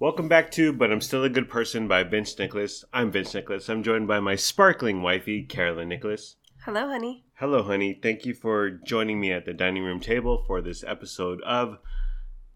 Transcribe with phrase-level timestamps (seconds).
[0.00, 2.86] Welcome back to But I'm Still a Good Person by Vince Nicholas.
[2.90, 3.68] I'm Vince Nicholas.
[3.68, 6.36] I'm joined by my sparkling wifey, Carolyn Nicholas.
[6.64, 7.26] Hello, honey.
[7.34, 7.92] Hello, honey.
[8.02, 11.80] Thank you for joining me at the dining room table for this episode of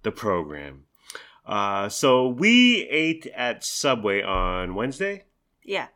[0.04, 0.84] the program.
[1.44, 5.24] Uh, so we ate at Subway on Wednesday.
[5.62, 5.88] Yeah.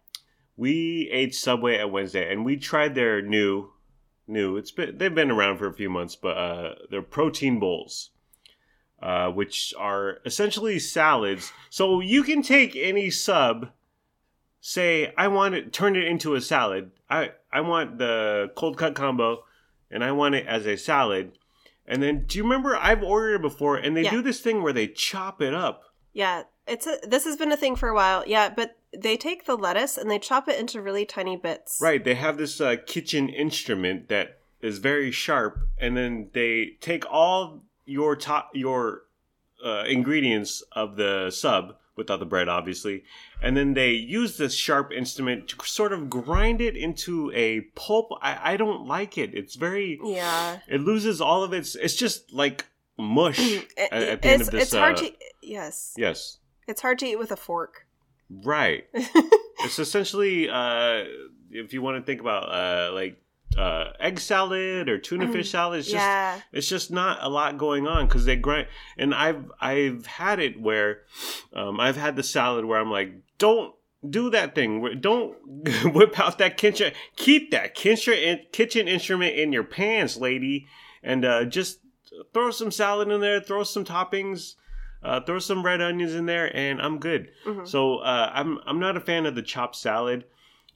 [0.55, 3.71] We ate Subway at Wednesday, and we tried their new,
[4.27, 4.59] new.
[4.59, 8.11] It's been they've been around for a few months, but uh, their protein bowls,
[9.03, 11.53] uh, which are essentially salads.
[11.71, 13.71] So you can take any sub,
[14.61, 16.91] say I want it, turn it into a salad.
[17.09, 19.45] I I want the cold cut combo,
[19.91, 21.33] and I want it as a salad.
[21.87, 24.11] And then, do you remember I've ordered it before, and they Yeah.
[24.11, 25.85] do this thing where they chop it up.
[26.13, 26.43] Yeah.
[26.67, 28.25] It's a, this has been a thing for a while.
[28.27, 31.79] Yeah, but they take the lettuce and they chop it into really tiny bits.
[31.81, 37.11] Right, they have this uh, kitchen instrument that is very sharp, and then they take
[37.11, 39.03] all your top your
[39.65, 43.03] uh, ingredients of the sub without the bread, obviously,
[43.43, 48.11] and then they use this sharp instrument to sort of grind it into a pulp.
[48.23, 49.35] I, I don't like it.
[49.35, 49.99] It's very.
[50.05, 50.61] Yeah.
[50.69, 51.75] It loses all of its.
[51.75, 54.63] It's just like mush It- at, at the end it's of this.
[54.65, 55.13] it's hard uh, to
[55.43, 55.95] yes.
[55.97, 56.39] Yes.
[56.69, 57.87] It's hard to eat with a fork.
[58.31, 58.85] Right.
[58.95, 61.05] it's essentially uh
[61.51, 63.21] if you want to think about uh like
[63.59, 66.41] uh egg salad or tuna fish salad it's just yeah.
[66.53, 70.61] it's just not a lot going on because they grind and i've i've had it
[70.61, 71.01] where
[71.55, 73.75] um i've had the salad where i'm like don't
[74.09, 75.37] do that thing don't
[75.95, 80.67] whip out that kitchen keep that kitchen kitchen instrument in your pants lady
[81.03, 81.81] and uh just
[82.33, 84.55] throw some salad in there throw some toppings
[85.03, 87.67] uh, throw some red onions in there and i'm good Mhm.
[87.67, 90.25] so uh, I'm I'm not a fan of the chopped salad,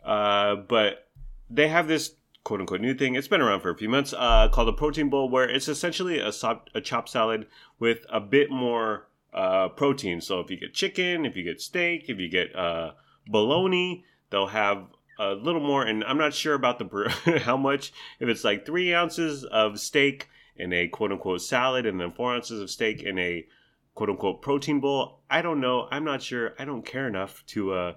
[0.05, 1.08] uh, but
[1.50, 2.14] they have this
[2.45, 3.15] quote unquote new thing.
[3.15, 6.19] It's been around for a few months uh, called a protein bowl, where it's essentially
[6.19, 7.47] a, sop- a chopped salad
[7.79, 10.21] with a bit more uh, protein.
[10.21, 12.93] So if you get chicken, if you get steak, if you get uh,
[13.27, 14.87] bologna, they'll have
[15.19, 15.85] a little more.
[15.85, 17.93] And I'm not sure about the per- how much.
[18.20, 22.35] If it's like three ounces of steak in a quote unquote salad, and then four
[22.35, 23.47] ounces of steak in a
[23.95, 25.20] quote unquote protein bowl.
[25.31, 25.89] I don't know.
[25.91, 26.55] I'm not sure.
[26.58, 27.92] I don't care enough to uh,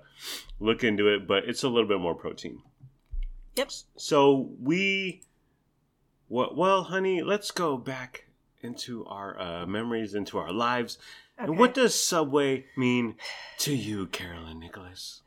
[0.60, 2.62] look into it, but it's a little bit more protein.
[3.56, 3.72] Yep.
[3.98, 5.22] So we,
[6.30, 8.26] well, well honey, let's go back
[8.62, 10.98] into our uh, memories, into our lives.
[11.38, 13.16] And what does Subway mean
[13.60, 15.22] to you, Carolyn Nicholas?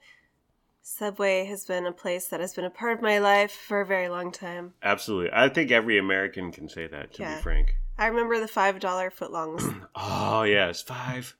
[0.82, 3.86] Subway has been a place that has been a part of my life for a
[3.86, 4.72] very long time.
[4.82, 5.30] Absolutely.
[5.32, 7.36] I think every American can say that, to Yeah.
[7.36, 7.76] be frank.
[7.98, 9.86] I remember the five dollar footlongs.
[9.94, 10.80] Oh, yes.
[10.82, 11.36] Five,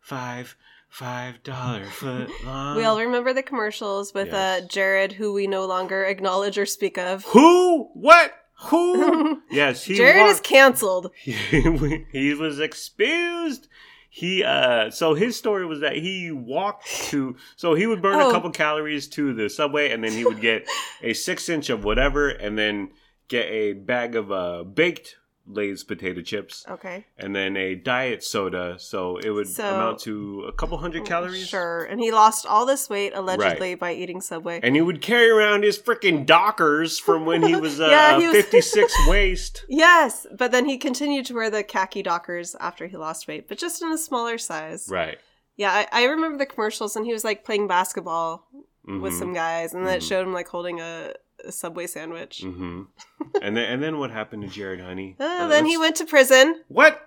[0.00, 0.56] five,
[0.88, 2.76] five dollar foot long.
[2.76, 6.98] we all remember the commercials with uh, Jared, who we no longer acknowledge or speak
[6.98, 7.24] of.
[7.26, 7.84] Who?
[7.94, 8.32] What?
[8.66, 9.40] Who?
[9.50, 11.10] yes, he Jared is canceled.
[11.22, 13.68] he, he was exposed.
[14.10, 18.30] He uh so his story was that he walked to so he would burn Oh.
[18.30, 20.66] a couple calories to the subway and then he would get
[21.02, 22.90] a six inch of whatever and then
[23.28, 25.16] get a bag of uh baked
[25.50, 27.06] Lay's potato chips Okay.
[27.16, 31.48] and then a diet soda so it would So- amount to a couple hundred calories.
[31.48, 31.84] Sure.
[31.84, 34.60] And he lost all this weight allegedly by eating Subway.
[34.62, 38.26] And he would carry around his freaking Dockers from when he was uh, Yeah, he
[38.26, 39.64] a was- 56 waist.
[39.68, 43.56] yes, but then he continued to wear the khaki Dockers after he lost weight, but
[43.58, 44.88] just in a smaller size.
[44.90, 45.18] Right.
[45.56, 48.46] Yeah, I, I remember the commercials, and he was like playing basketball
[48.84, 49.18] with Mhm.
[49.18, 50.08] some guys, and then it Mhm.
[50.08, 51.12] showed him like holding a,
[51.44, 52.40] a Subway sandwich.
[52.42, 52.82] hmm
[53.42, 55.16] and then and then what happened to Jared Honey?
[55.18, 56.62] Uh, Uh, then he went to prison.
[56.68, 57.00] What?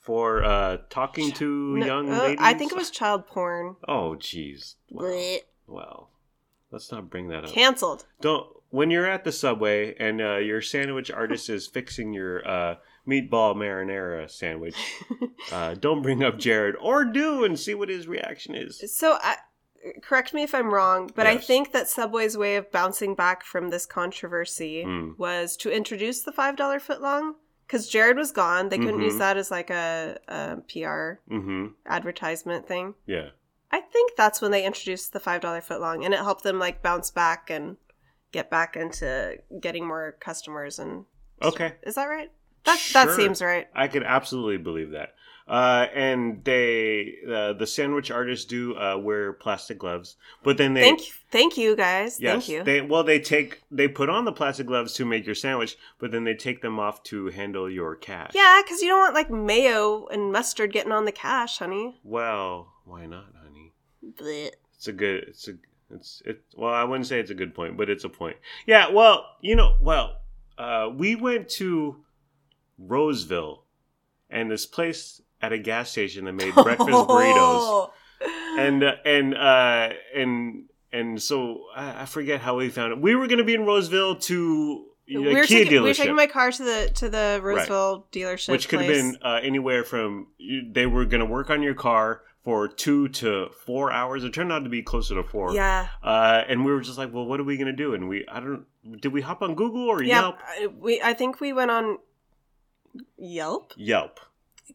[0.00, 2.38] For uh talking to No, young uh, ladies?
[2.40, 3.76] I think it was child porn.
[3.88, 4.74] Oh jeez.
[5.66, 6.10] Well,
[6.70, 7.50] let's not bring that up.
[7.50, 8.04] Cancelled.
[8.20, 12.74] Don't when you're at the subway and uh, your sandwich artist is fixing your uh,
[13.08, 14.76] meatball marinara sandwich,
[15.52, 18.82] uh, don't bring up Jared or do and see what his reaction is.
[18.94, 19.36] So, I,
[20.02, 23.70] correct me if I'm wrong, but I think that Subway's way of bouncing back from
[23.70, 25.18] this controversy Mm.
[25.18, 27.34] was to introduce the five dollar footlong
[27.66, 28.68] because Jared was gone.
[28.68, 29.04] They couldn't Mhm.
[29.04, 31.66] use that as like a, a PR Mm-hmm.
[31.86, 32.94] advertisement thing.
[33.06, 33.30] Yeah.
[33.70, 36.82] I think that's when they introduced the five dollar footlong, and it helped them like
[36.82, 37.76] bounce back and
[38.32, 40.78] get back into getting more customers.
[40.78, 41.04] And
[41.42, 41.74] Okay.
[41.82, 42.30] is that right?
[42.64, 43.68] That that seems right.
[43.74, 45.14] I could absolutely believe that.
[45.48, 50.80] Uh, and they, uh, the sandwich artists do uh, wear plastic gloves, but then they,
[50.80, 52.18] thank you, thank you guys.
[52.20, 52.64] yes, thank you.
[52.64, 56.10] they, well, they take, they put on the plastic gloves to make your sandwich, but
[56.10, 58.32] then they take them off to handle your cash.
[58.34, 62.00] yeah, because you don't want like mayo and mustard getting on the cash, honey.
[62.02, 63.72] Well, why not, honey?
[64.20, 64.50] Blech.
[64.76, 65.52] It's a good, it's a,
[65.90, 66.42] it's, it.
[66.56, 68.36] Well, I wouldn't say it's a good point, but it's a point.
[68.66, 68.90] Yeah.
[68.90, 70.16] Well, you know, well,
[70.58, 72.04] uh, we went to
[72.78, 73.62] Roseville,
[74.28, 77.90] and this place at a gas station that made breakfast burritos,
[78.58, 83.00] and uh, and uh, and and so I, I forget how we found it.
[83.00, 85.94] We were going to be in Roseville to a we were, Kia taking, we were
[85.94, 89.84] taking my car to the to the Roseville dealership, which could have been uh, anywhere
[89.84, 94.22] from you, they were going to work on your car for two to four hours.
[94.22, 95.52] It turned out to be closer to four.
[95.52, 97.92] yeah, Uh, and we were just like, well, what are we going to do?
[97.92, 98.66] And we, I don't,
[99.00, 100.20] did we hop on Google or yeah.
[100.20, 100.38] Yelp?
[100.78, 101.98] We I think we went on
[103.16, 104.20] Yelp, Yelp.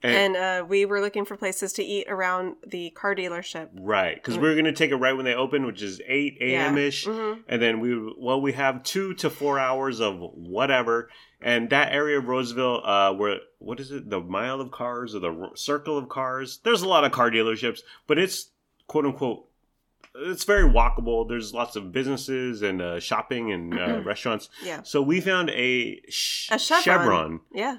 [0.04, 3.70] And, and uh, we were looking for places to eat around the car dealership.
[3.74, 6.38] right, because we were going to take it right when they open, which is eight
[6.42, 6.78] a.m.
[6.78, 7.06] ish.
[7.06, 11.10] hmm And then we, well, we have two to four hours of whatever.
[11.42, 15.20] And that area of Roseville, uh, where what is it, the mile of cars or
[15.20, 16.60] the circle of cars?
[16.64, 18.50] There's a lot of car dealerships, but it's
[18.88, 19.46] quote unquote,
[20.16, 21.28] it's very walkable.
[21.28, 24.50] There's lots of businesses and uh, shopping and uh, restaurants.
[24.64, 26.82] Yeah, So we found a, sh- A Chevron.
[26.84, 27.78] Chevron yeah.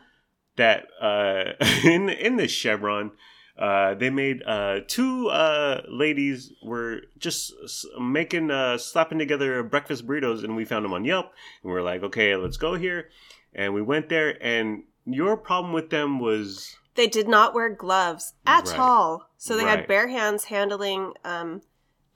[0.57, 1.53] That uh,
[1.85, 3.13] in in this Chevron.
[3.59, 7.53] Uh, they made uh, two uh, ladies were just
[8.01, 11.27] making uh, slapping together breakfast burritos, and we found them on Yelp,
[11.63, 13.11] and we are like, okay, let's go here,
[13.55, 18.33] and we went there, and your problem with them was They did not wear gloves
[18.47, 18.79] at Right.
[18.79, 19.81] all, so they Right.
[19.81, 21.61] had bare hands handling um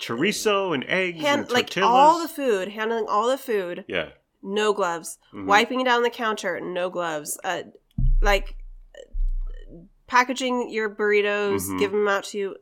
[0.01, 4.11] chorizo and eggs hand and like all the food, handling all the food, yeah,
[4.43, 5.45] no gloves, Mhm.
[5.47, 7.63] wiping down the counter, no gloves, uh,
[8.27, 8.57] like
[10.07, 11.79] packaging your burritos, Mhm.
[11.79, 12.57] give them out to you,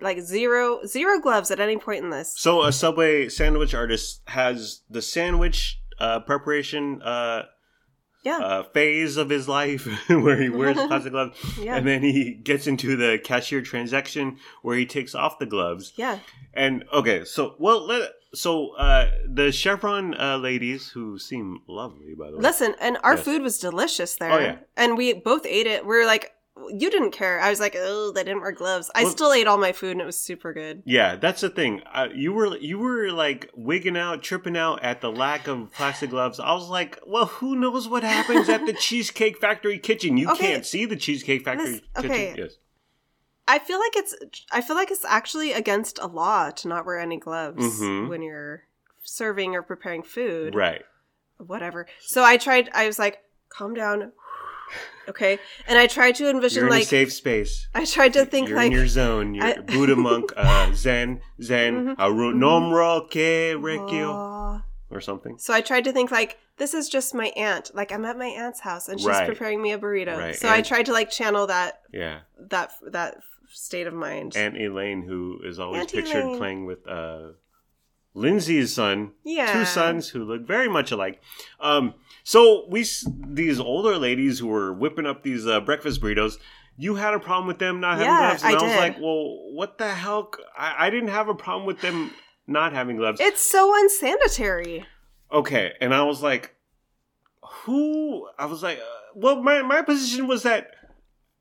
[0.00, 2.32] like zero zero gloves at any point in this.
[2.36, 7.42] So a Subway sandwich artist has the sandwich uh, preparation uh,
[8.22, 12.34] Yeah, uh, phase of his life where he wears plastic gloves, yeah, and then he
[12.34, 15.92] gets into the cashier transaction where he takes off the gloves.
[15.96, 16.18] yeah.
[16.52, 22.30] And okay, so well, let so uh, the Chevron uh, ladies who seem lovely, by
[22.30, 22.42] the way.
[22.42, 23.24] Listen, and our Yes.
[23.24, 24.32] food was delicious there.
[24.32, 24.56] Oh, yeah.
[24.76, 25.84] And we both ate it.
[25.84, 26.32] We were like,
[26.68, 27.40] you didn't care.
[27.40, 28.90] I was like, oh, they didn't wear gloves.
[28.94, 30.82] I Well- still ate all my food and it was super good.
[30.84, 31.82] Yeah, that's the thing.
[31.92, 36.10] Uh, you were you were like wigging out, tripping out at the lack of plastic
[36.10, 36.38] gloves.
[36.40, 40.16] I was like, well, who knows what happens at the Cheesecake Factory kitchen?
[40.16, 40.46] You Okay.
[40.52, 42.10] can't see the Cheesecake Factory This- kitchen.
[42.10, 42.34] okay.
[42.36, 42.52] Yes.
[43.48, 44.14] I feel like it's
[44.52, 48.08] I feel like it's actually against a law to not wear any gloves Mhm.
[48.08, 48.64] when you're
[49.02, 50.54] serving or preparing food.
[50.54, 50.82] Right.
[51.38, 51.86] Whatever.
[52.00, 54.12] So I tried I was like, calm down.
[55.08, 55.38] Okay.
[55.66, 57.66] And I tried to envision like a safe space.
[57.74, 59.34] I tried to think You're like in your zone.
[59.34, 61.94] You're I- Buddha monk, uh, Zen, Zen, Mhm.
[61.98, 65.36] Aru nomro ke rekyo, or something.
[65.38, 67.70] So I tried to think like this is just my aunt.
[67.74, 69.26] Like I'm at my aunt's house and she's Right.
[69.26, 70.16] preparing me a burrito.
[70.16, 72.20] Right, So I tried to like channel that Yeah.
[72.50, 73.18] that that
[73.52, 74.36] state of mind.
[74.36, 76.38] Aunt Elaine, who is always Aunt pictured Elaine.
[76.38, 77.32] playing with uh,
[78.14, 79.52] Lindsay's son, yeah.
[79.52, 81.20] two sons who look very much alike.
[81.60, 81.94] Um,
[82.24, 82.84] so we
[83.28, 86.36] these older ladies who were whipping up these uh, breakfast burritos.
[86.76, 89.00] You had a problem with them not having Yeah, gloves, and I I, was like,
[89.00, 92.10] "Well, what the hell?" I, I didn't have a problem with them
[92.46, 93.20] not having gloves.
[93.20, 94.86] It's so unsanitary.
[95.30, 96.54] okay, and I was like,
[97.64, 98.82] "Who?" I was like, uh,
[99.14, 100.68] "Well, my my position was that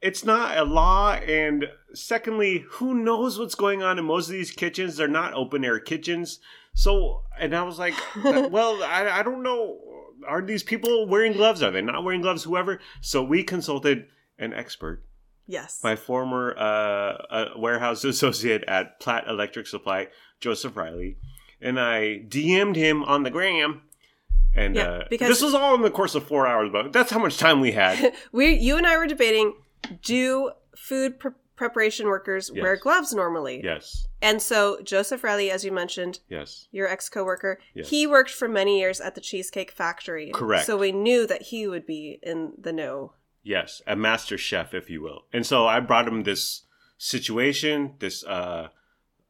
[0.02, 4.52] it's not a law, and secondly, who knows what's going on in most of these
[4.52, 4.98] kitchens?
[4.98, 6.40] They're not open air kitchens."
[6.74, 7.94] So, and I was like,
[8.24, 9.78] "Well, I, I don't know.
[10.27, 11.62] Are these people wearing gloves?
[11.63, 12.44] Are they not wearing gloves?
[12.44, 14.07] Whoever." So we consulted
[14.38, 15.04] an expert
[15.48, 15.80] Yes.
[15.83, 20.07] my former uh, uh, warehouse associate at Platt Electric Supply,
[20.40, 21.18] Joseph Riley,
[21.61, 23.81] and I DM'd him on the gram.
[24.56, 27.11] And Yeah, uh, because- this was all in the course of four hours, but that's
[27.11, 28.14] how much time we had.
[28.31, 29.54] we you and I were debating
[30.04, 33.61] do food pre- preparation workers wear gloves normally?
[33.63, 37.89] yes, And so Joseph Riley as you mentioned, yes, your ex-coworker, Yes.
[37.89, 40.31] he worked for many years at the Cheesecake Factory.
[40.33, 40.66] Correct.
[40.66, 43.13] So we knew that he would be in the know.
[43.44, 45.21] yes, a master chef, if you will.
[45.33, 46.63] And so I brought him this
[46.97, 48.69] situation, this uh,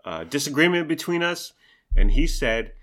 [0.05, 1.53] uh, disagreement between us,
[1.95, 2.73] and he said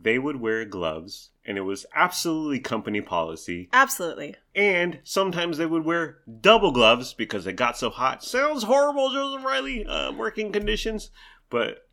[0.00, 3.68] they would wear gloves, and it was absolutely company policy.
[3.72, 4.34] Absolutely.
[4.54, 8.22] And sometimes they would wear double gloves because it got so hot.
[8.22, 9.86] Sounds horrible, Joseph Riley.
[9.86, 11.10] Uh, working conditions,
[11.50, 11.85] but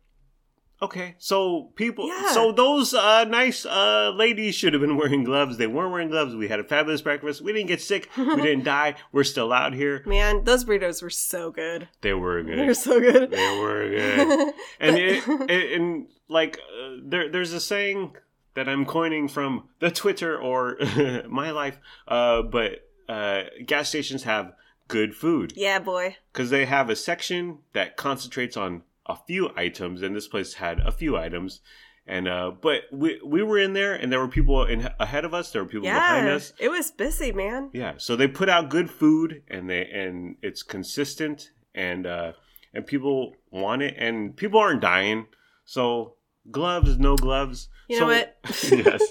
[0.82, 1.14] okay.
[1.18, 2.32] So people, Yeah.
[2.32, 5.56] so those uh, nice uh, ladies should have been wearing gloves.
[5.56, 6.34] They weren't wearing gloves.
[6.34, 7.40] We had a fabulous breakfast.
[7.42, 8.08] We didn't get sick.
[8.16, 8.94] We didn't die.
[9.12, 10.02] We're still out here.
[10.06, 11.88] Man, those burritos were so good.
[12.02, 12.58] They were good.
[12.58, 13.30] They're so good.
[13.30, 14.54] They were good.
[14.80, 18.16] And it, it, and like uh, there, there's a saying
[18.54, 20.76] that I'm coining from the Twitter or
[21.28, 21.78] my life.
[22.06, 24.52] Uh, but uh, gas stations have
[24.86, 26.16] good food yeah, boy.
[26.32, 30.80] because they have a section that concentrates on a few items, and this place had
[30.80, 31.60] a few items.
[32.06, 35.32] And uh, but we we were in there, and there were people in ahead of
[35.32, 35.50] us.
[35.52, 36.52] There were people behind us.
[36.58, 37.70] it was busy, man.
[37.72, 42.32] Yeah, so they put out good food, and they and it's consistent, and uh,
[42.74, 45.26] and people want it, and people aren't dying.
[45.64, 46.16] So
[46.50, 47.68] gloves, no gloves.
[47.88, 48.36] You So- know what?
[48.70, 49.02] yes,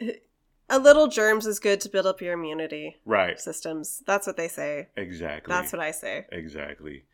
[0.72, 4.04] A little germs is good to build up your immunity right, systems.
[4.06, 4.86] That's what they say.
[4.96, 5.52] exactly.
[5.52, 6.26] That's what I say.
[6.30, 7.06] Exactly.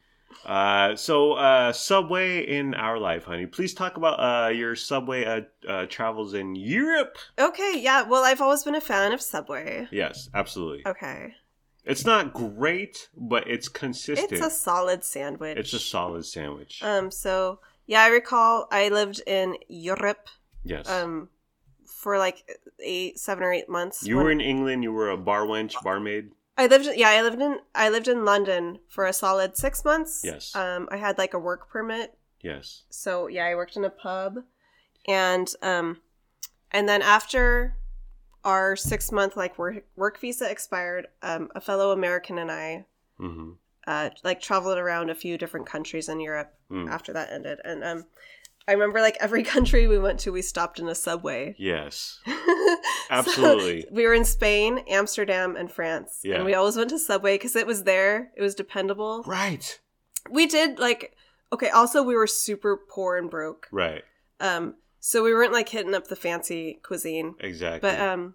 [0.45, 3.47] Uh, so, uh, Subway in our life, honey.
[3.47, 7.17] Please talk about uh, your Subway uh, uh, travels in Europe.
[7.39, 8.03] Okay, yeah.
[8.03, 9.89] Well, I've always been a fan of Subway.
[9.91, 10.87] Yes, absolutely.
[10.87, 11.35] Okay.
[11.85, 14.33] It's not great, but it's consistent.
[14.33, 15.57] It's a solid sandwich.
[15.57, 16.83] It's a solid sandwich.
[16.83, 20.29] Um, so yeah, I recall I lived in Europe
[20.65, 20.89] yes.
[20.89, 21.29] um
[21.87, 22.45] for like
[22.81, 24.05] eight, seven or eight months.
[24.05, 24.83] you when- were in England.
[24.83, 26.33] You were a bar wench, barmaid.
[26.59, 30.23] I lived yeah, I lived in I lived in London for a solid six months.
[30.25, 30.55] Yes.
[30.55, 32.17] Um I had like a work permit.
[32.41, 32.83] Yes.
[32.91, 34.39] So yeah, I worked in a pub.
[35.07, 36.01] And um
[36.73, 37.77] and then after
[38.45, 42.87] our six month like work work visa expired, um a fellow American and I
[43.21, 43.53] Mm-hmm.
[43.87, 46.91] uh like traveled around a few different countries in Europe Mm.
[46.91, 47.61] after that ended.
[47.65, 48.07] And um
[48.69, 51.55] I remember like every country we went to we stopped in a subway.
[51.59, 52.19] Yes.
[53.09, 53.87] So, Absolutely.
[53.93, 56.21] we were in Spain, Amsterdam, and France.
[56.25, 56.37] Yeah.
[56.37, 58.33] And we always went to Subway because it was there.
[58.37, 59.23] It was dependable.
[59.27, 59.79] right.
[60.29, 61.15] We did like
[61.53, 63.69] okay, also we were super poor and broke.
[63.71, 64.03] Right.
[64.41, 67.37] Um so we weren't like hitting up the fancy cuisine.
[67.39, 67.89] Exactly.
[67.89, 68.35] But um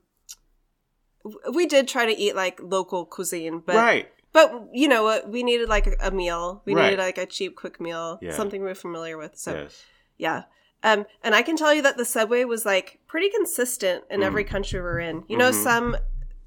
[1.54, 4.08] we did try to eat like local cuisine, but right.
[4.32, 6.62] but you know what, we needed like a, a meal.
[6.66, 6.92] We Right.
[6.92, 8.32] needed like a cheap quick meal, Yeah.
[8.32, 9.38] something we we're familiar with.
[9.38, 9.84] So yes.
[10.22, 10.44] Yeah.
[10.84, 14.26] Um, and I can tell you that the subway was like pretty consistent in Mm.
[14.26, 15.24] every country we're in.
[15.28, 15.64] You know, Mhm.
[15.64, 15.98] some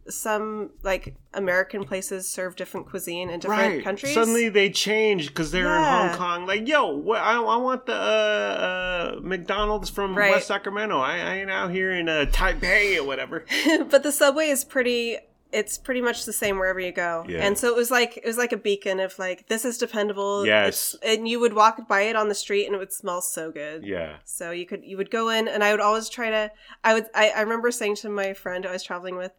[0.06, 3.82] some like American places serve different cuisine in different right.
[3.84, 4.12] countries.
[4.12, 6.02] Suddenly they change because they're Yeah.
[6.02, 6.46] in Hong Kong.
[6.46, 10.30] Like, yo, what, I, I want the uh, uh, McDonald's from Right.
[10.32, 10.98] West Sacramento.
[10.98, 13.46] I, I ain't out here in uh, Taipei or whatever.
[13.90, 15.16] but the subway is pretty.
[15.54, 17.24] It's pretty much the same wherever you go.
[17.28, 17.46] Yeah.
[17.46, 20.44] And so it was like it was like a beacon of like this is dependable.
[20.44, 20.94] Yes.
[20.94, 23.50] It's- and you would walk by it on the street and it would smell so
[23.50, 23.84] good.
[23.86, 24.16] Yeah.
[24.24, 26.50] So you could you would go in and I would always try to
[26.82, 29.32] I would I, I remember saying to my friend I was traveling with,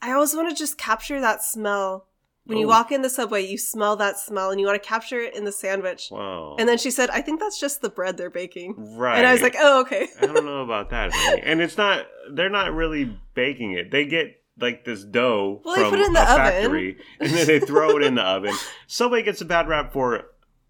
[0.00, 2.06] I always want to just capture that smell.
[2.48, 2.68] When you Oh.
[2.68, 5.42] walk in the subway, you smell that smell and you want to capture it in
[5.44, 6.10] the sandwich.
[6.12, 6.54] Wow.
[6.60, 8.74] And then she said, I think that's just the bread they're baking.
[8.96, 9.18] right.
[9.18, 10.06] And I was like, oh, okay.
[10.22, 11.12] I don't know about that.
[11.42, 12.06] And it's not.
[12.32, 13.90] They're not really baking it.
[13.90, 16.36] They get like this dough Well, from put it in the a oven.
[16.36, 18.54] factory, and then they throw it in the oven.
[18.86, 20.24] Subway gets a bad rap for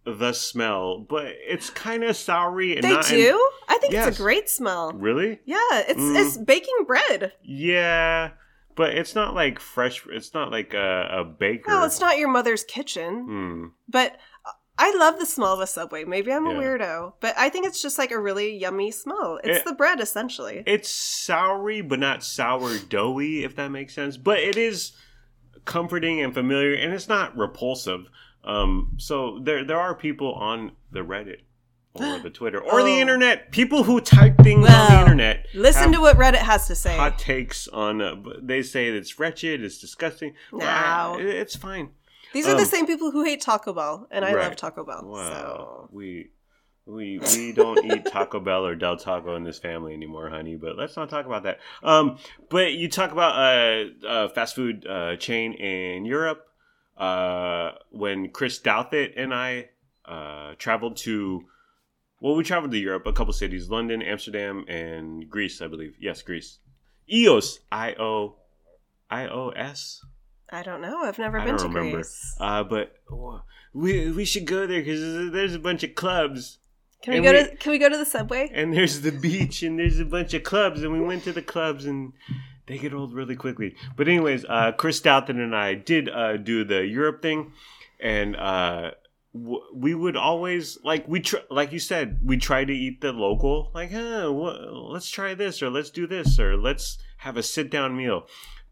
[0.04, 2.74] the smell, but it's kind of soury.
[2.74, 3.50] And They not in- do?
[3.68, 4.08] I think Yes.
[4.08, 4.92] it's a great smell.
[4.92, 5.40] really?
[5.44, 6.20] Yeah, it's Mm.
[6.26, 7.32] it's baking bread.
[7.42, 8.30] Yeah,
[8.76, 10.04] but it's not like fresh.
[10.10, 11.64] It's not like a, a baker.
[11.72, 13.64] Well, it's not your mother's kitchen, Hmm.
[13.88, 14.16] but
[14.78, 16.04] I love the smell of a subway.
[16.04, 16.58] Maybe I'm a Yeah.
[16.60, 19.40] weirdo, but I think it's just like a really yummy smell.
[19.42, 20.62] It's It- the bread essentially.
[20.66, 24.16] It's soury, but not sourdoughy, if that makes sense.
[24.16, 24.92] But it is
[25.64, 28.06] comforting and familiar, and it's not repulsive.
[28.44, 31.40] Um, so there there are people on the Reddit
[31.94, 33.00] or the Twitter or the Oh.
[33.00, 35.46] internet, people who type things on the internet.
[35.54, 36.96] Listen to what Reddit has to say.
[36.96, 38.00] hot takes on.
[38.02, 40.34] Uh, they say it's wretched, it's disgusting.
[40.52, 41.90] But I- it's fine.
[42.36, 45.02] These are the Um, same people who hate Taco Bell, and I love Taco Bell.
[45.04, 46.30] Wow, So we.
[46.88, 50.54] We, we don't eat Taco Bell or Del Taco in this family anymore, honey.
[50.54, 51.58] But let's not talk about that.
[51.82, 56.46] Um, but you talk about a uh, uh, fast food uh, chain in Europe.
[56.96, 59.70] Uh, when Chris Douthit and I
[60.04, 61.42] uh, traveled to,
[62.20, 65.96] well, we traveled to Europe, a couple cities, London, Amsterdam, and Greece, I believe.
[66.00, 66.60] Yes, Greece.
[67.10, 68.36] EOS, I O,
[69.10, 70.04] I O S.
[70.50, 71.02] I don't know.
[71.04, 71.96] I've never I been to remember.
[71.96, 72.36] Greece.
[72.40, 73.42] Uh, but oh,
[73.74, 76.58] we we should go there because there's a bunch of clubs
[77.02, 78.50] Can we and go we- to Can we go to the subway?
[78.54, 81.42] and there's the beach and there's a bunch of clubs and we went to the
[81.42, 82.12] clubs and
[82.66, 86.64] they get old really quickly but anyways uh chris Doughton and i did uh do
[86.64, 87.52] the europe thing
[88.00, 88.90] and uh
[89.32, 93.12] w- we would always like we tr- like you said we try to eat the
[93.12, 94.58] local like huh wha-
[94.92, 98.26] let's try this or let's do this or let's have a sit down meal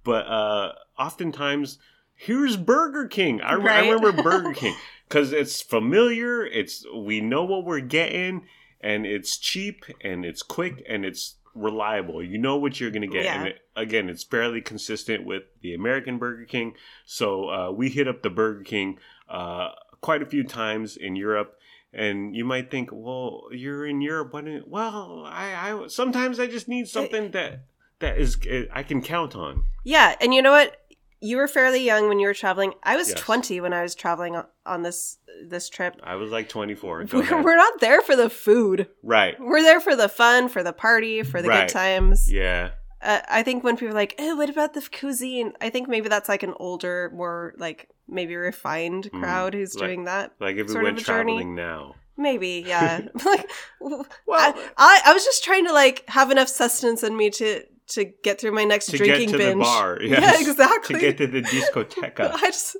[0.04, 1.78] but uh oftentimes
[2.14, 3.40] here's burger king.
[3.40, 4.76] I, re- I remember burger king
[5.08, 8.46] because it's familiar it's we know what we're getting
[8.80, 12.22] and it's cheap and it's quick and it's reliable.
[12.22, 16.18] You know what you're gonna get and it, again it's fairly consistent with the american
[16.18, 16.74] burger king.
[17.04, 19.70] So uh, we hit up the burger king uh,
[20.00, 21.58] quite a few times in europe
[21.94, 26.46] and you might think well you're in europe why didn't well i i sometimes i
[26.46, 27.64] just need something that
[28.04, 28.38] that is
[28.72, 30.76] i can count on Yeah, and you know what?
[31.20, 32.74] you were fairly young when you were traveling.
[32.82, 33.18] I was Yes.
[33.18, 35.16] 20 when I was traveling on, this
[35.48, 35.94] this trip.
[36.04, 37.04] I was like 24.
[37.04, 38.88] Go We're, we're not there for the food.
[39.02, 39.34] Right.
[39.40, 41.60] We're there for the fun, for the party, for the Right.
[41.66, 42.30] good times.
[42.30, 42.72] Yeah.
[43.00, 46.08] Uh, I think when people are like, "Oh, what about the cuisine?" I think maybe
[46.10, 50.32] that's like an older, more like maybe refined Mm, crowd who's like- doing that.
[50.40, 51.32] Like if we went a journey.
[51.38, 51.94] traveling now.
[52.18, 53.00] Maybe, yeah.
[53.24, 57.30] like, Well, I, I, I was just trying to like have enough sustenance in me
[57.30, 59.58] to to get through my next to drinking get to binge.
[59.58, 59.98] the bar.
[60.02, 60.94] Yeah, exactly.
[60.94, 62.30] To get to the discoteca.
[62.34, 62.76] I just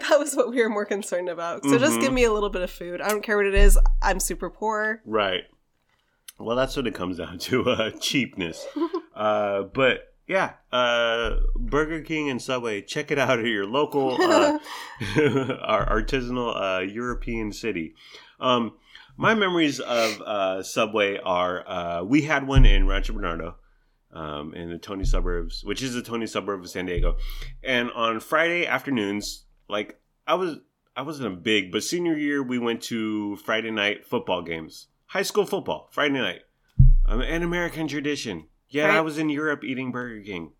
[0.00, 1.64] that was what we were more concerned about.
[1.64, 2.00] So just Mhm.
[2.00, 3.00] give me a little bit of food.
[3.00, 3.78] I don't care what it is.
[4.02, 5.00] I'm super poor.
[5.04, 5.44] Right.
[6.38, 8.66] Well, that's what it comes down to uh, cheapness.
[9.14, 14.58] uh, but yeah, uh, Burger King and Subway, check it out at your local, uh,
[15.62, 17.94] our artisanal uh, European city.
[18.40, 18.72] Um,
[19.16, 23.56] my memories of uh, Subway are uh, we had one in Rancho Bernardo.
[24.14, 27.16] Um, in the Tony suburbs, which is the Tony suburb of San Diego,
[27.64, 30.58] and on Friday afternoons, like I was,
[30.94, 35.24] I wasn't a big, but senior year we went to Friday night football games, high
[35.24, 36.42] school football, Friday night,
[37.06, 38.46] um, an American tradition.
[38.68, 40.52] Yeah, I was in Europe eating Burger King.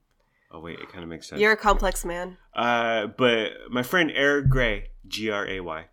[0.50, 1.40] Oh wait, it kind of makes sense.
[1.40, 2.36] You're a complex man.
[2.56, 5.84] Uh, but my friend Eric Gray, G R A Y,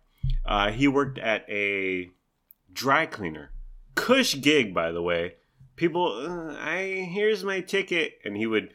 [0.44, 2.10] uh, he worked at a
[2.72, 3.52] dry cleaner.
[3.94, 5.34] Cush gig, by the way.
[5.82, 8.70] People, uh, I here's my ticket, and he would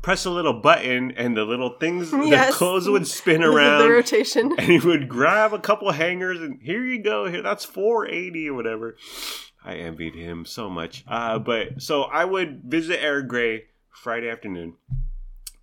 [0.00, 2.52] press a little button, and the little things, Yes.
[2.52, 4.52] the clothes would spin around the rotation.
[4.56, 8.48] and he would grab a couple hangers, and here you go, here that's four eighty
[8.48, 8.96] or whatever.
[9.64, 11.02] I envied him so much.
[11.08, 14.74] Uh, but so I would visit Eric Gray Friday afternoon,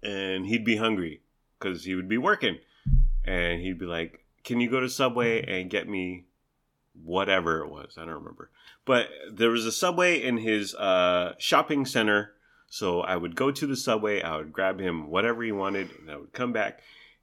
[0.03, 1.21] and he'd be hungry
[1.57, 2.57] because he would be working,
[3.23, 6.25] and he'd be like, "Can you go to Subway and get me
[7.01, 7.93] whatever it was?
[7.97, 8.49] I don't remember."
[8.89, 12.31] But there was a Subway in his uh, shopping center,
[12.65, 14.23] so I would go to the Subway.
[14.23, 16.79] I would grab him whatever he wanted, and I would come back,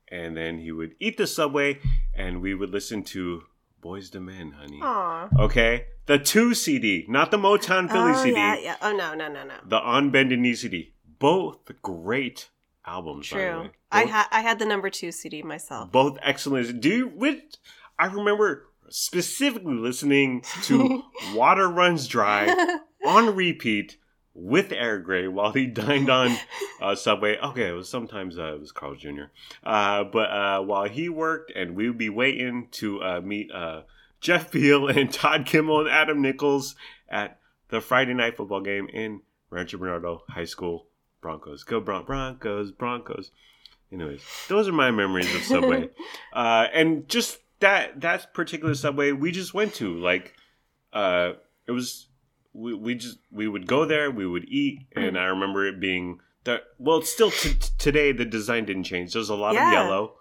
[0.07, 1.81] and then he would eat the Subway,
[2.15, 3.43] and we would listen to
[3.83, 4.79] Boyz II Men, honey.
[4.81, 5.29] Aw.
[5.41, 8.77] Okay, the two CD, not the Motown Philly oh, CD, yeah, yeah.
[8.81, 9.55] Oh no, no, no, no.
[9.67, 10.95] the On Bended Knee CD.
[11.19, 12.49] Both great
[12.87, 13.29] albums.
[13.29, 13.71] by the True.
[13.91, 15.91] I had I had the number two CD myself.
[15.91, 16.81] both excellent.
[16.81, 17.09] Do you?
[17.09, 17.57] Which,
[17.99, 21.03] I remember specifically listening to
[21.35, 23.97] "Water Runs Dry" on repeat
[24.35, 26.37] with Eric Gray while he dined on
[26.81, 27.39] uh, Subway.
[27.39, 29.25] Okay, it was sometimes uh, it was Carl Jr.
[29.65, 33.83] Uh, but uh, while he worked, and we would be waiting to uh, meet uh,
[34.21, 36.75] Jeff Beal and Todd Kimmel and Adam Nichols
[37.09, 40.87] at the Friday night football game in Rancho Bernardo High School.
[41.23, 43.33] Broncos, go Bron- Broncos, Broncos.
[43.91, 45.89] Anyways, those are my memories of Subway,
[46.33, 49.99] uh, and just that that particular Subway we just went to.
[49.99, 50.35] Like,
[50.93, 51.33] uh,
[51.67, 52.09] it was
[52.53, 56.21] we, we just we would go there, we would eat, and I remember it being
[56.45, 56.63] that.
[56.79, 59.13] Well, it's still t- t- today the design didn't change.
[59.13, 59.67] There's a lot Yeah.
[59.69, 60.15] of yellow,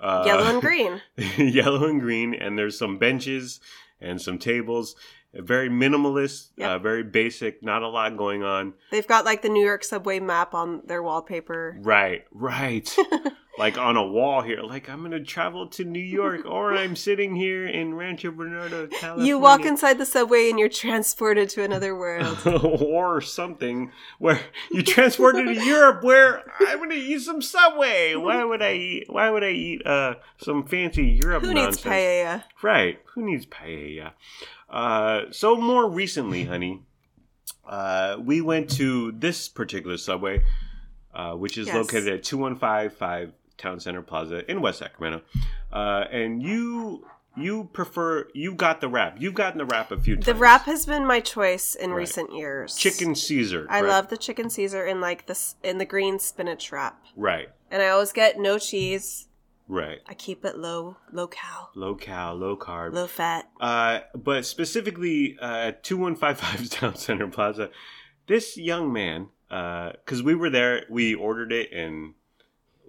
[0.00, 1.00] uh, Yellow and green.
[1.36, 3.60] yellow and green, and there's some benches
[4.00, 4.94] and some tables.
[5.34, 6.68] Very minimalist, Yep.
[6.70, 8.72] uh, very basic, not a lot going on.
[8.90, 11.76] They've got like the New York subway map on their wallpaper.
[11.80, 12.88] Right, right.
[13.58, 14.62] like on a wall here.
[14.62, 19.26] Like I'm gonna travel to New York, or I'm sitting here in Rancho Bernardo, California.
[19.26, 22.38] You walk inside the subway and you're transported to another world.
[22.46, 24.40] or something where
[24.70, 28.14] you transported to Europe, where I'm gonna eat some Subway.
[28.14, 29.04] Why would I eat?
[29.08, 31.84] Why would I eat uh some fancy Europe Who nonsense?
[31.84, 32.44] needs paella?
[32.62, 33.00] Right.
[33.14, 34.12] Who needs paella?
[34.70, 36.82] Uh, so more recently, honey,
[37.66, 40.42] uh, we went to this particular subway,
[41.14, 41.74] uh, which is Yes.
[41.76, 45.22] located at 2155 Town Center Plaza in West Sacramento.
[45.72, 49.16] Uh, and you you prefer you got the wrap.
[49.20, 50.26] You've gotten the wrap a few times.
[50.26, 51.98] The wrap has been my choice in Right.
[51.98, 52.74] recent years.
[52.76, 53.66] chicken Caesar.
[53.68, 53.88] I right?
[53.88, 57.48] love the chicken Caesar in like this in the green spinach wrap, Right.
[57.70, 59.26] and I always get no cheese.
[59.70, 59.98] Right.
[60.08, 62.94] I keep it low, low cal, Low cal, low carb.
[62.94, 63.50] low fat.
[63.60, 67.68] Uh, but specifically uh, 2155 Town Center Plaza,
[68.26, 72.14] this young man, because we were there, we ordered it and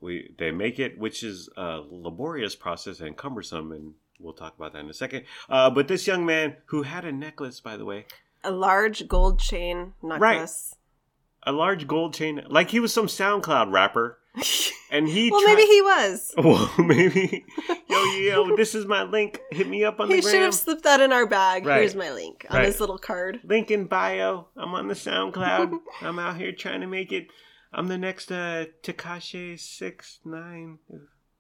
[0.01, 4.73] we they make it, which is a laborious process and cumbersome, and we'll talk about
[4.73, 5.25] that in a second.
[5.49, 8.05] Uh, but this young man who had a necklace, by the way,
[8.43, 10.75] A large gold chain necklace.
[11.43, 14.19] a large gold chain, like he was some SoundCloud rapper,
[14.91, 16.33] and he well, tri- maybe he was.
[16.38, 17.45] well maybe
[17.89, 20.43] yo yo this is my link, hit me up on He the should gram.
[20.43, 21.65] have slipped that in our bag.
[21.65, 21.79] Right.
[21.79, 22.65] Here's my link on Right.
[22.67, 23.39] his little card.
[23.43, 24.47] link in bio.
[24.55, 25.77] I'm on the SoundCloud.
[26.01, 27.27] I'm out here trying to make it.
[27.73, 30.79] I'm the next uh Tekashi six nine.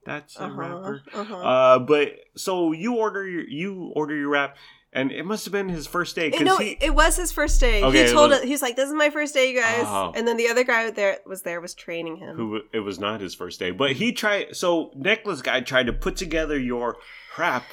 [0.05, 1.01] That's a Uh-huh, rapper.
[1.13, 1.35] uh-huh.
[1.37, 4.55] Uh, but so you order your you order your rap,
[4.93, 6.77] and it must have been his first day It- no, he.
[6.81, 7.83] it was his first day.
[7.83, 8.45] Okay, he it told was- it.
[8.45, 10.11] He was like, "This is my first day, you guys." Oh.
[10.15, 12.35] And then the other guy there was there was training him.
[12.37, 14.55] who it was not his first day, but he tried.
[14.55, 16.95] So necklace guy tried to put together your
[17.37, 17.65] wrap,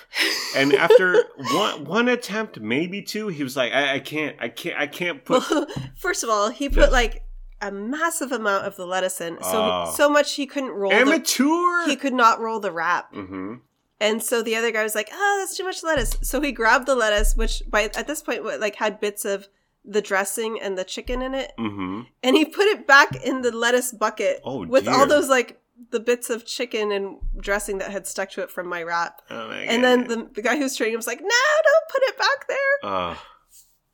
[0.57, 4.79] and after one one attempt, maybe two, he was like, "I, I can't, I can't,
[4.79, 5.67] I can't put." Well,
[5.97, 6.93] first of all, he put Yes.
[6.93, 7.23] like
[7.67, 9.93] a massive amount of the lettuce in, so Oh.
[9.97, 10.91] so much he couldn't roll.
[10.91, 11.87] The, Amateur.
[11.87, 13.55] he could not roll the wrap, mm-hmm.
[14.01, 16.87] and so the other guy was like, "Oh, that's too much lettuce." So he grabbed
[16.87, 19.49] the lettuce, which by at this point like had bits of
[19.89, 22.01] the dressing and the chicken in it, Mm-hmm.
[22.23, 24.95] and he put it back in the lettuce bucket Oh, with dear.
[24.95, 28.67] all those like the bits of chicken and dressing that had stuck to it from
[28.67, 29.21] my wrap.
[29.31, 32.03] Oh my And then the, the guy was training him was like, "No, don't put
[32.09, 33.15] it back there." Uh,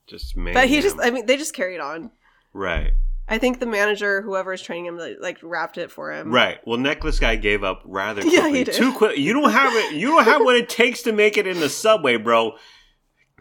[0.06, 0.54] just man.
[0.54, 2.10] But he just, I mean, they just carried on.
[2.54, 2.92] right,
[3.32, 6.30] I think the manager, whoever is training him, like, wrapped it for him.
[6.30, 6.58] right.
[6.66, 8.38] Well, necklace guy gave up rather quickly.
[8.42, 8.74] Yeah, he did.
[8.74, 9.16] Too quick.
[9.16, 9.94] You don't have it.
[9.94, 12.52] You don't have what it takes to make it in the subway, bro.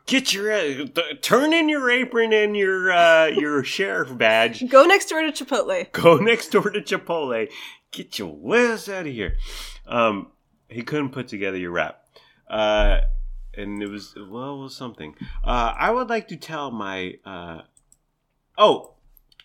[0.05, 4.67] Get your uh, th- turn in your apron and your uh, your sheriff badge.
[4.69, 5.91] Go next door to Chipotle.
[5.91, 7.49] Go next door to Chipotle.
[7.91, 9.35] Get your ass out of here.
[9.85, 10.31] Um,
[10.69, 12.01] he couldn't put together your rap.
[12.49, 13.01] Uh,
[13.55, 15.15] and it was well, it was something.
[15.43, 17.63] Uh, I would like to tell my uh,
[18.57, 18.93] oh,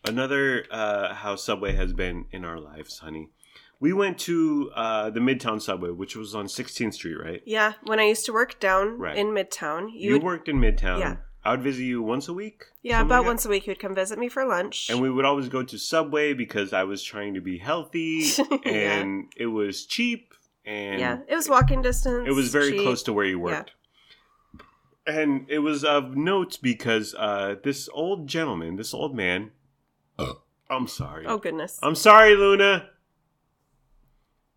[0.07, 3.31] another uh, how Subway has been in our lives, honey.
[3.79, 7.42] We went to uh, the Midtown Subway, which was on 16th Street, right?
[7.45, 9.16] Yeah, when I used to work down Right.
[9.16, 11.01] in Midtown, you, You, would, worked in Midtown.
[11.01, 11.16] Yeah.
[11.45, 12.64] I would visit you once a week.
[12.83, 13.29] yeah, something about like that?
[13.31, 14.88] once a week, you'd come visit me for lunch.
[14.90, 18.25] And we would always go to Subway because I was trying to be healthy
[18.64, 18.99] Yeah.
[18.99, 20.33] and it was cheap
[20.64, 22.27] and yeah, it was walking distance.
[22.27, 22.81] it was very cheap.
[22.83, 23.73] close to where you worked.
[25.07, 29.53] And it was of note because uh, this old gentleman, this old man,
[30.68, 31.26] I'm sorry.
[31.26, 31.79] Oh goodness.
[31.83, 32.88] I'm sorry, Luna.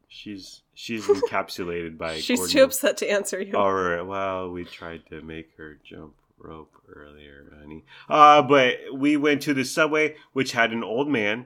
[0.08, 2.56] She's she's encapsulated by She's Gordon.
[2.58, 3.56] too upset to answer you.
[3.56, 4.02] All right.
[4.02, 7.86] Well, we tried to make her jump rope earlier, honey.
[8.10, 11.46] Uh, but we went to the subway, which had an old man,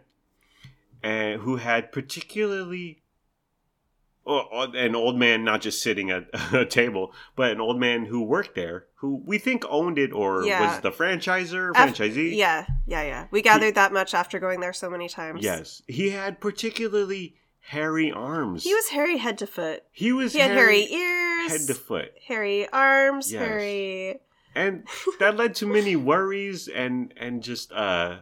[1.01, 2.99] and who had particularly.
[4.25, 8.55] An old man, not just sitting at a table, but an old man who worked
[8.55, 10.61] there, who we think owned it or Yeah.
[10.73, 12.35] was the franchiser, Af- franchisee.
[12.35, 13.27] Yeah, yeah, yeah.
[13.31, 15.43] We gathered that much after going there so many times.
[15.43, 18.63] Yes, he had particularly hairy arms.
[18.63, 19.83] He was hairy head to foot.
[19.91, 22.13] he was He had hairy ears, head to foot.
[22.27, 23.45] hairy arms, Yes.
[23.45, 24.19] hairy.
[24.55, 24.87] and
[25.19, 28.19] that led to many worries and and just uh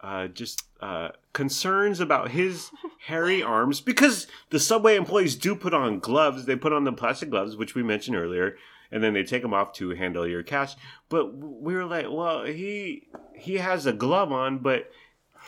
[0.00, 2.70] uh just uh concerns about his
[3.06, 7.30] hairy arms because the subway employees do put on gloves they put on the plastic
[7.30, 8.56] gloves which we mentioned earlier
[8.92, 10.74] and then they take them off to handle your cash
[11.08, 14.90] but we were like well he he has a glove on but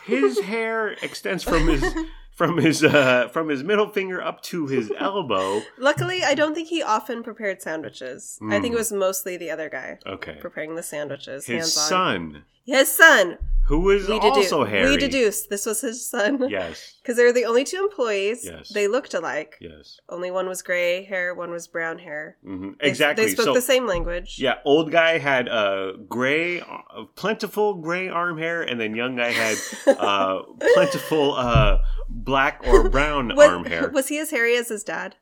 [0.05, 1.83] his hair extends from his
[2.31, 6.67] from his uh from his middle finger up to his elbow Luckily, I don't think
[6.69, 8.39] he often prepared sandwiches.
[8.49, 8.75] I think Mm.
[8.75, 11.45] it was mostly the other guy okay preparing the sandwiches.
[11.45, 13.37] his son His son.
[13.67, 16.47] Who was We, also dedu- hairy we deduced this was his son.
[16.49, 18.45] yes Because they were the only two employees.
[18.45, 18.69] Yes.
[18.69, 19.57] They looked alike.
[19.59, 19.99] Yes.
[20.07, 22.37] Only one was gray hair, one was brown hair.
[22.43, 23.25] hmm They- Exactly.
[23.25, 24.37] They spoke so, the same language.
[24.39, 29.31] yeah, old guy had uh, gray, uh, plentiful gray arm hair, and then young guy
[29.31, 33.89] had uh, plentiful uh, black or brown What- arm hair.
[33.89, 35.15] Was he as hairy as his dad?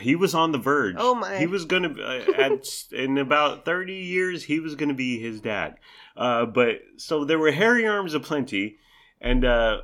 [0.00, 0.96] He was on the verge.
[0.98, 1.36] Oh, my.
[1.38, 4.44] He was gonna uh, at in about thirty years.
[4.44, 5.76] He was gonna be his dad.
[6.16, 8.78] Uh, but so there were hairy arms aplenty,
[9.20, 9.78] and uh,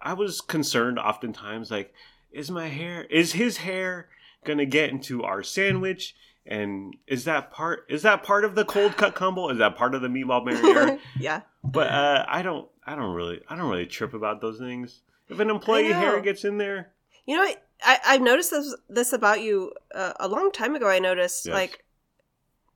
[0.00, 1.92] I was concerned oftentimes like,
[2.30, 4.08] is my hair, is his hair
[4.44, 6.14] gonna get into our sandwich?
[6.48, 7.86] And is that part?
[7.88, 9.48] Is that part of the cold cut combo?
[9.48, 11.00] Is that part of the meatball marinara?
[11.18, 11.40] yeah.
[11.64, 12.68] but uh, I don't.
[12.86, 13.40] I don't really.
[13.48, 15.00] I don't really trip about those things.
[15.28, 16.92] If an employee hair gets in there,
[17.26, 20.88] You know, I, I've noticed this, this about you uh, a long time ago.
[20.88, 21.52] I noticed, Yes.
[21.54, 21.84] like,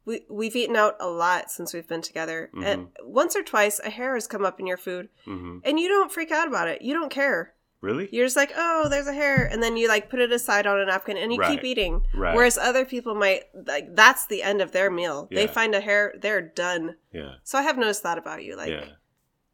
[0.05, 2.51] we, we've eaten out a lot since we've been together.
[2.55, 3.13] And Mm-hmm.
[3.13, 6.11] once or twice, a hair has come up in your food, hmm and you don't
[6.13, 6.83] freak out about it.
[6.83, 7.55] You don't care.
[7.83, 9.47] really, You're just like, oh, there's a hair.
[9.47, 11.51] And then you, like, put it aside on a napkin and you Right.
[11.51, 12.03] keep eating.
[12.15, 12.35] right?
[12.35, 15.29] Whereas other people might, like, that's the end of their meal.
[15.31, 16.97] They find a hair, they're done.
[17.13, 18.55] yeah, So I have noticed that about you.
[18.57, 18.85] Like, yeah.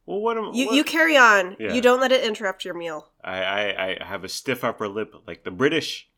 [0.07, 1.57] Well, what am you, what- you carry on.
[1.59, 1.73] Yeah.
[1.75, 3.09] You don't let it interrupt your meal.
[3.23, 6.09] I, I I have a stiff upper lip like the British.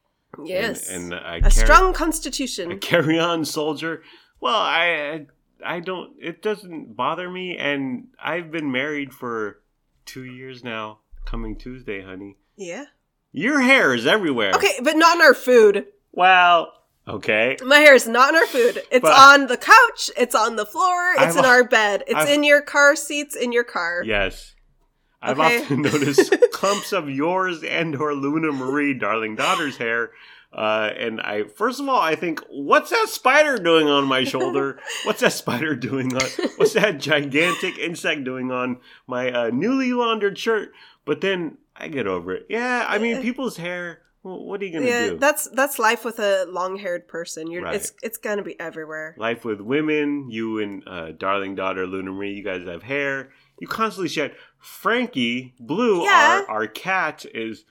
[0.44, 0.90] Yes.
[0.90, 2.78] and, I a carry, strong I constitution.
[2.80, 4.02] carry on, soldier.
[4.40, 5.26] Well, I
[5.64, 6.12] I don't.
[6.20, 9.60] It doesn't bother me, and I've been married for
[10.04, 10.98] two years now.
[11.24, 12.36] Coming Tuesday, honey.
[12.56, 12.84] Yeah.
[13.32, 14.52] Your hair is everywhere.
[14.54, 15.86] Okay, but not in our food.
[16.12, 16.72] Well,
[17.08, 17.56] okay.
[17.64, 18.82] My hair is not in our food.
[18.90, 20.10] It's But- on the couch.
[20.16, 21.12] It's on the floor.
[21.12, 22.04] It's I've in our bed.
[22.06, 24.02] It's I've- in your car seats in your car.
[24.04, 24.54] Yes.
[25.20, 25.62] I've Okay.
[25.62, 30.10] often noticed clumps of yours and or Luna Marie, darling daughter's hair.
[30.52, 34.80] Uh, and I, first of all, I think, what's that spider doing on my shoulder?
[35.04, 36.22] What's that spider doing on?
[36.56, 40.72] What's that gigantic insect doing on my uh, newly laundered shirt?
[41.04, 42.46] But then I get over it.
[42.48, 44.00] Yeah, I mean, people's hair.
[44.28, 45.18] Well, what are you gonna yeah, do?
[45.18, 47.50] that's that's life with a long-haired person.
[47.50, 47.76] You're Right.
[47.76, 49.14] it's it's gonna be everywhere.
[49.18, 53.30] Life with women, you and uh, darling daughter Luna Marie, you guys have hair.
[53.58, 54.34] You constantly shed.
[54.58, 56.44] Frankie Blue, Yeah.
[56.48, 57.64] our, our cat, is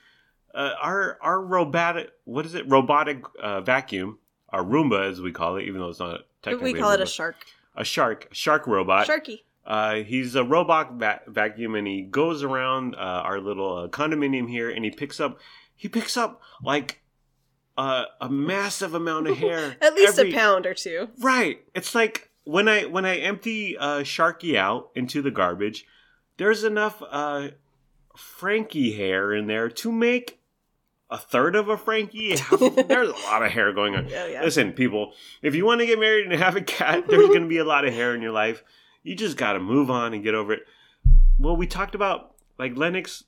[0.55, 2.09] uh, our our robotic.
[2.25, 2.67] What is it?
[2.67, 4.17] Robotic uh, vacuum,
[4.49, 6.73] our Roomba as we call it, even though it's not technically.
[6.73, 7.35] We call it a shark.
[7.75, 9.07] a shark, a shark robot.
[9.07, 9.41] Sharky.
[9.65, 14.49] Uh, he's a robot va- vacuum, and he goes around uh, our little uh, condominium
[14.49, 15.39] here, and he picks up,
[15.77, 17.01] he picks up like
[17.77, 19.77] uh, a massive amount of hair.
[19.81, 21.09] At least every- a pound or two.
[21.19, 21.59] Right.
[21.73, 25.85] It's like when I when I empty uh, Sharky out into the garbage,
[26.37, 27.49] there's enough uh,
[28.15, 30.39] Frankie hair in there to make
[31.09, 32.35] a third of a Frankie.
[32.59, 34.05] There's a lot of hair going on.
[34.13, 34.43] Oh yeah.
[34.43, 37.47] Listen, people, if you want to get married and have a cat, there's going to
[37.47, 38.61] be a lot of hair in your life.
[39.03, 40.63] You just got to move on and get over it.
[41.39, 43.23] Well, we talked about like Lennox.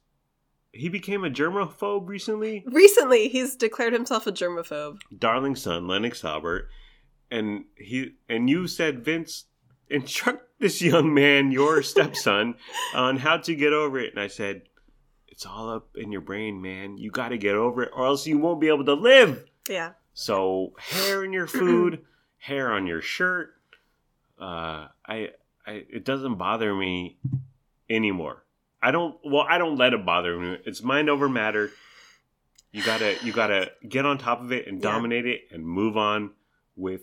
[0.72, 2.64] He became a germaphobe recently.
[2.68, 5.00] Recently, he's declared himself a germaphobe.
[5.18, 6.70] darling son, Lennox Albert,
[7.32, 9.46] and he and you said Vince
[9.90, 12.56] instruct this young man, your stepson,
[12.94, 14.12] on how to get over it.
[14.12, 14.64] And I said,
[15.28, 16.98] It's all up in your brain, man.
[16.98, 19.46] You gotta get over it, or else you won't be able to live.
[19.68, 19.94] Yeah.
[20.14, 22.06] So hair in your food,
[22.38, 23.56] hair on your shirt.
[24.40, 25.30] Uh I
[25.66, 27.18] I it doesn't bother me
[27.90, 28.44] anymore.
[28.82, 30.58] I don't well, I don't let it bother me.
[30.66, 31.72] It's mind over matter.
[32.72, 34.92] You gotta you gotta get on top of it and Yeah.
[34.92, 36.32] dominate it and move on
[36.76, 37.02] with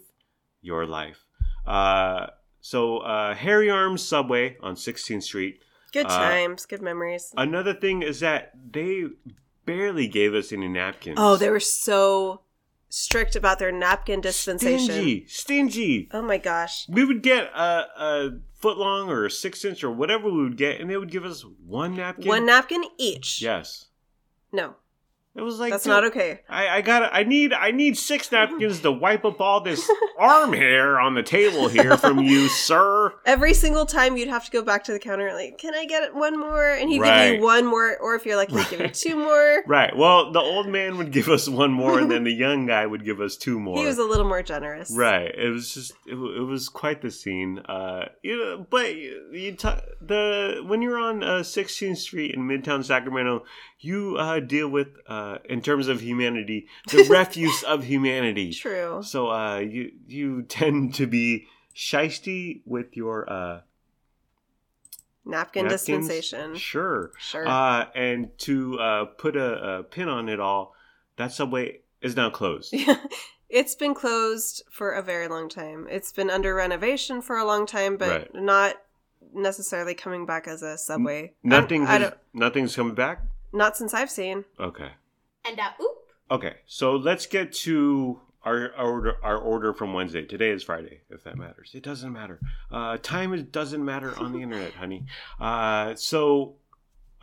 [0.62, 1.25] your life.
[1.67, 2.29] Uh
[2.61, 5.62] so uh Hairy Arms Subway on 16th Street.
[5.93, 7.33] Good Uh, times, good memories.
[7.37, 9.05] Another thing is that they
[9.65, 11.17] barely gave us any napkins.
[11.21, 12.43] Oh, they were so
[12.88, 14.87] strict about their napkin dispensation.
[14.87, 16.09] Stingy, stingy.
[16.12, 16.87] Oh my gosh.
[16.88, 20.57] We would get a, a foot long or a six inch or whatever we would
[20.57, 22.29] get, and they would give us one napkin.
[22.29, 23.42] One napkin each.
[23.42, 23.87] Yes,
[24.53, 24.77] No,
[25.37, 26.40] it was like that's dude, not okay.
[26.49, 27.11] I, I got.
[27.12, 27.53] I need.
[27.53, 31.96] I need six napkins to wipe up all this arm hair on the table here
[31.99, 33.12] from you, sir.
[33.27, 36.14] Every single time you'd have to go back to the counter, like, can I get
[36.14, 36.70] one more?
[36.70, 37.37] And he'd give Right.
[37.37, 38.94] you one more, or if you're lucky, he'd give you Right.
[38.94, 39.62] two more.
[39.66, 39.94] Right.
[39.96, 43.05] Well, the old man would give us one more, and then the young guy would
[43.05, 43.79] give us two more.
[43.79, 44.90] He was a little more generous.
[44.90, 45.35] Right.
[45.35, 47.59] It was just it, it was quite the scene.
[47.59, 52.85] Uh, you know, but you, ta- the when you're on uh, 16th Street in Midtown
[52.85, 53.44] Sacramento,
[53.81, 58.53] you uh, deal with uh, in terms of humanity the refuse of humanity.
[58.53, 59.01] True.
[59.03, 63.61] So uh, you you tend to be shisty with your uh,
[65.25, 65.73] Napkin napkins.
[65.73, 66.55] dispensation.
[66.57, 67.11] Sure.
[67.19, 67.47] Sure.
[67.49, 70.75] Uh, and to uh, put a, a pin on it all,
[71.17, 72.73] that subway is now closed.
[73.49, 75.87] it's been closed for a very long time.
[75.91, 78.35] It's been under renovation for a long time, but Right.
[78.35, 78.77] not
[79.35, 81.33] necessarily coming back as a subway.
[81.43, 81.83] Nothing.
[81.83, 83.23] I has- don't, nothing's coming back.
[83.53, 84.45] not since I've seen.
[84.61, 84.91] Okay.
[85.47, 85.97] And uh, oop.
[86.31, 89.13] Okay, so let's get to our, our order.
[89.23, 90.25] Our order from Wednesday.
[90.25, 91.71] Today is Friday, if that matters.
[91.75, 92.41] It doesn't matter.
[92.71, 95.07] Uh, time is, doesn't matter on the internet, honey.
[95.41, 96.57] Uh, so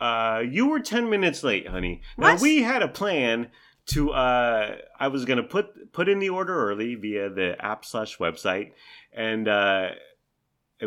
[0.00, 2.02] uh, you were ten minutes late, honey.
[2.16, 2.40] Now What?
[2.40, 3.50] we had a plan
[3.86, 4.10] to.
[4.12, 8.72] Uh, I was gonna put put in the order early via the app slash website,
[9.12, 9.90] and uh,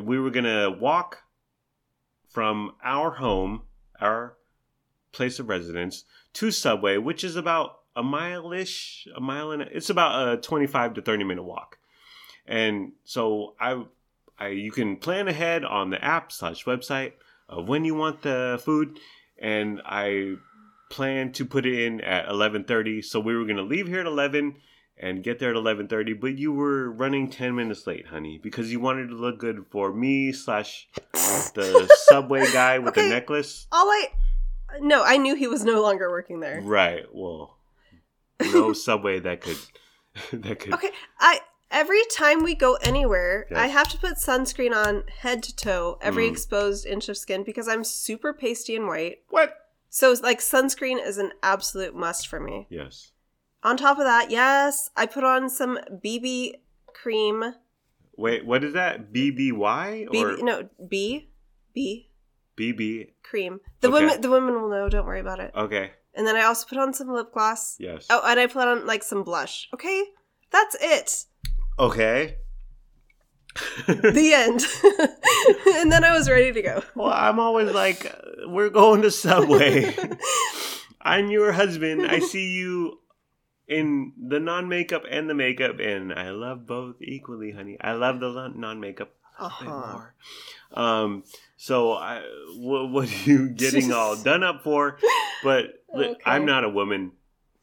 [0.02, 1.20] we were gonna walk
[2.30, 3.64] from our home,
[4.02, 4.36] our
[5.12, 6.04] place of residence,
[6.38, 10.38] to Subway, which is about a mile ish, a mile and a, it's about a
[10.38, 11.80] twenty five to thirty minute walk.
[12.46, 13.84] And so I,
[14.38, 17.14] I you can plan ahead on the app slash website
[17.50, 19.00] of when you want the food,
[19.40, 20.36] and I
[20.92, 23.02] plan to put it in at eleven thirty.
[23.02, 24.58] So we were gonna leave here at eleven
[24.96, 28.72] and get there at eleven thirty, but you were running ten minutes late, honey, because
[28.72, 33.66] you wanted to look good for me slash the subway guy with the necklace.
[33.72, 34.10] All I
[34.82, 36.62] no, I knew he was no longer working there.
[36.62, 37.06] Right.
[37.14, 37.58] Well,
[38.42, 39.58] no subway that could
[40.34, 40.74] that could.
[40.74, 41.40] Okay, I
[41.72, 43.60] every time we go anywhere, Yes.
[43.60, 46.32] I have to put sunscreen on head to toe, every Mm.
[46.32, 49.20] exposed inch of skin because I'm super pasty and white.
[49.30, 49.54] What?
[49.90, 52.68] So like sunscreen is an absolute must for me.
[52.70, 53.12] Yes.
[53.64, 56.54] On top of that, yes, I put on some BB
[56.94, 57.54] cream.
[58.16, 58.46] Wait.
[58.46, 59.12] What is that?
[59.14, 61.30] BBY or BB no B
[61.74, 62.07] B
[62.58, 63.12] BB?
[63.24, 63.60] cream.
[63.82, 63.94] The Okay.
[64.06, 64.90] women the women will know.
[64.90, 65.52] Don't worry about it.
[65.56, 65.92] Okay.
[66.14, 67.76] And then I also put on some lip gloss.
[67.80, 68.08] Yes.
[68.10, 69.68] Oh, and I put on like some blush.
[69.74, 70.04] Okay,
[70.50, 71.26] that's it.
[71.78, 72.38] Okay.
[73.88, 74.66] the end.
[75.78, 76.84] and then I was ready to go.
[76.96, 79.96] well, I'm always like, uh, we're going to Subway.
[81.02, 82.06] I'm your husband.
[82.06, 83.00] I see you
[83.68, 87.78] in the non makeup and the makeup, and I love both equally, honey.
[87.82, 89.66] I love the non makeup Uh-huh.
[89.66, 90.14] more.
[90.74, 91.24] Um,
[91.58, 92.22] so I,
[92.56, 94.98] what, what are you getting all done up for?
[95.44, 96.16] But Okay.
[96.26, 97.14] I'm not a woman.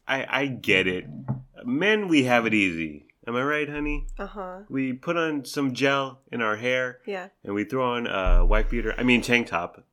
[0.07, 1.05] I, I get it.
[1.63, 3.05] Men, we have it easy.
[3.27, 4.05] Am I right, honey?
[4.19, 4.59] Uh huh.
[4.69, 7.29] We put on some gel in our hair Yeah.
[7.43, 8.93] and we throw on a white beater.
[8.97, 9.83] I mean, tank top.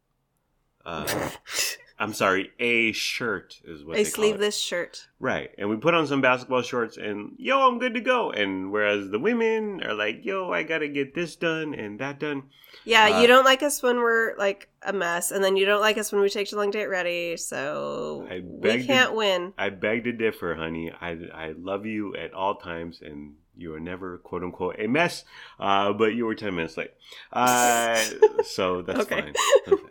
[0.84, 1.06] Uh,
[2.02, 4.14] I'm sorry, a shirt is what A they call it.
[4.28, 5.08] sleeveless shirt.
[5.20, 5.50] Right.
[5.56, 8.30] And we put on some basketball shorts and yo, I'm good to go.
[8.32, 12.44] And whereas the women are like, yo, I gotta get this done and that done.
[12.84, 15.80] Yeah, Uh, you don't like us when we're like a mess, and then you don't
[15.82, 17.36] like us when we take too long to get ready.
[17.36, 19.52] So I we beg to- can't win.
[19.56, 20.90] I beg to differ, honey.
[21.00, 25.24] I, I love you at all times and you are never quote unquote a mess.
[25.60, 26.90] Uh, but you were 10 minutes late.
[27.32, 28.02] Uh,
[28.44, 29.20] so that's Okay.
[29.20, 29.34] fine.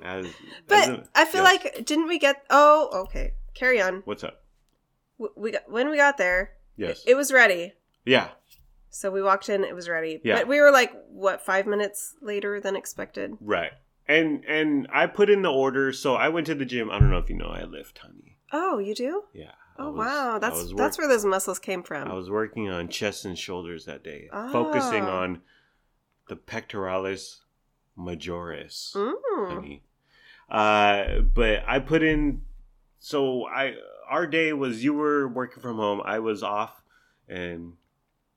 [0.02, 0.26] As,
[0.68, 1.64] But as a- I feel yes.
[1.64, 2.44] like didn't we get?
[2.50, 3.34] Oh, okay.
[3.54, 4.02] Carry on.
[4.06, 4.44] What's up?
[5.36, 6.52] We got when we got there.
[6.78, 7.04] Yes.
[7.06, 7.74] It was ready.
[8.06, 8.30] yeah.
[8.94, 9.64] So we walked in.
[9.64, 10.20] It was ready.
[10.24, 10.40] Yeah.
[10.40, 13.38] But we were like what five minutes later than expected.
[13.40, 13.72] Right.
[14.08, 15.94] And and I put in the order.
[15.94, 16.90] So I went to the gym.
[16.92, 18.38] I don't know if you know I lift, honey.
[18.52, 19.24] Oh, you do?
[19.34, 19.52] Yeah.
[19.82, 22.08] Oh was- wow, that's was that's where those muscles came from.
[22.10, 25.22] I was working on chest and shoulders that day, focusing Ah.
[25.22, 25.42] on
[26.30, 27.40] the pectoralis
[27.98, 29.82] majoris, Mm.
[30.50, 32.42] Uh, but I put in.
[33.00, 33.76] So I
[34.10, 36.02] our day was you were working from home.
[36.04, 36.84] I was off,
[37.28, 37.74] and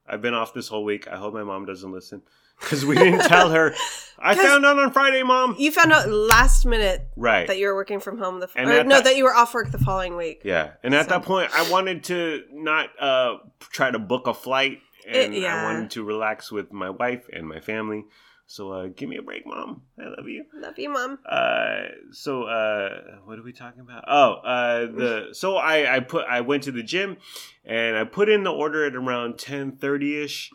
[0.06, 1.08] I've been off this whole week.
[1.08, 2.22] I hope my mom doesn't listen
[2.60, 3.74] because we didn't tell her.
[4.18, 5.54] I found out on Friday, mom.
[5.58, 7.46] You found out last minute Right.
[7.46, 9.52] that you were working from home the And or no that- that you were off
[9.52, 10.40] work the following week.
[10.44, 14.32] Yeah, and at So- that point, I wanted to not uh, try to book a
[14.32, 15.60] flight, and It- yeah.
[15.60, 18.04] I wanted to relax with my wife and my family.
[18.46, 19.82] So uh, give me a break, mom.
[19.98, 20.44] I love you.
[20.54, 21.18] Love you, mom.
[21.28, 22.90] Uh, so uh,
[23.24, 24.04] what are we talking about?
[24.06, 27.16] Oh, uh, the so I I put I went to the gym,
[27.64, 30.50] and I put in the order at around ten thirty ish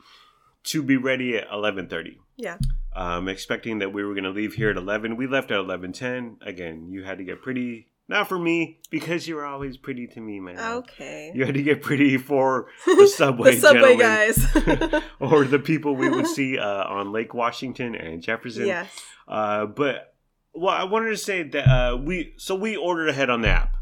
[0.65, 2.19] to be ready at eleven thirty.
[2.37, 2.57] Yeah.
[2.95, 5.15] Um, expecting that we were gonna leave here at eleven.
[5.17, 6.37] We left at eleven ten.
[6.41, 7.87] Again, you had to get pretty.
[8.07, 10.57] Not for me because you were always pretty to me, man.
[10.59, 11.31] Okay.
[11.35, 14.43] You had to get pretty for the subway, the subway guys.
[15.19, 18.65] or the people we would see uh, on Lake Washington and Jefferson.
[18.65, 18.89] yes.
[19.27, 20.15] Uh, but
[20.53, 23.77] well, I wanted to say that uh, we so we ordered ahead on the app,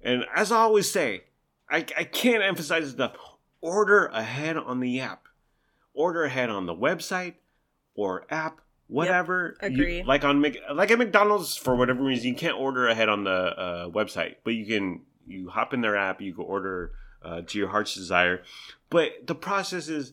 [0.00, 1.24] and as I always say,
[1.68, 3.16] I, I can't emphasize enough:
[3.60, 5.24] order ahead on the app,
[5.94, 7.34] order ahead on the website
[7.94, 9.56] or app, whatever.
[9.62, 10.02] You- agree.
[10.02, 13.88] like on like at McDonald's, for whatever reason, you can't order ahead on the uh,
[13.88, 16.92] website, but you can you hop in their app, you can order
[17.24, 18.42] uh, to your heart's desire.
[18.90, 20.12] But the process is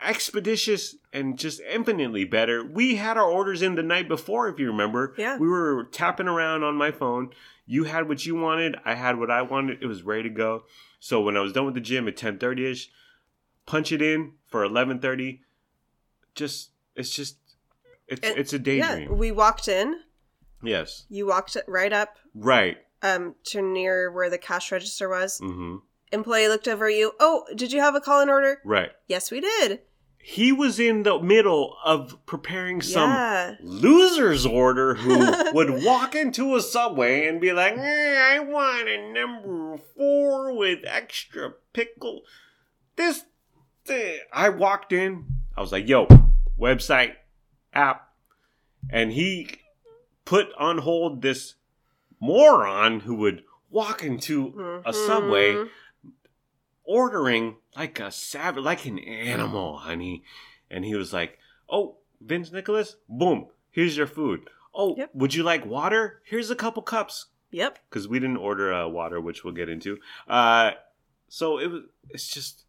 [0.00, 2.64] expeditious and just infinitely better.
[2.64, 5.14] We had our orders in the night before, if you remember.
[5.16, 5.38] Yeah.
[5.38, 7.30] We were tapping around on my phone.
[7.66, 8.76] You had what you wanted.
[8.84, 9.82] I had what I wanted.
[9.82, 10.64] It was ready to go.
[10.98, 12.90] So when I was done with the gym at ten thirty ish,
[13.66, 15.42] punch it in for eleven thirty.
[16.34, 17.36] Just it's just
[18.08, 18.62] it's And- it's a Yeah.
[18.96, 19.18] daydream.
[19.18, 20.00] We walked in.
[20.62, 21.04] yes.
[21.08, 22.78] You walked right up Right.
[23.02, 25.40] um to near where the cash register was.
[25.40, 25.76] Mm-hmm.
[26.12, 27.12] Employee looked over at you.
[27.20, 28.60] Oh, did you have a call in order?
[28.64, 28.92] Right.
[29.08, 29.80] Yes, we did.
[30.24, 33.56] He was in the middle of preparing some yeah.
[33.60, 35.18] loser's order who
[35.52, 40.80] would walk into a subway and be like, "Eh, I want a number four with
[40.86, 42.22] extra pickle.
[42.94, 43.26] This, thi-"
[43.88, 46.06] I walked in, I was like, yo,
[46.58, 47.14] website,
[47.72, 48.08] app.
[48.90, 49.48] And he
[50.24, 51.54] put on hold this
[52.20, 55.64] moron who would walk into a subway
[56.84, 60.24] ordering like a savage, like an animal, honey.
[60.70, 64.48] And he was like, "Oh, Vince Nicholas, boom, here's your food.
[64.74, 65.10] Oh, Yep.
[65.14, 66.22] would you like water?
[66.24, 67.78] Here's a couple cups." Yep.
[67.88, 69.98] Because we didn't order uh, water, which we'll get into.
[70.26, 70.72] Uh,
[71.28, 71.82] so it was.
[72.10, 72.64] It's just,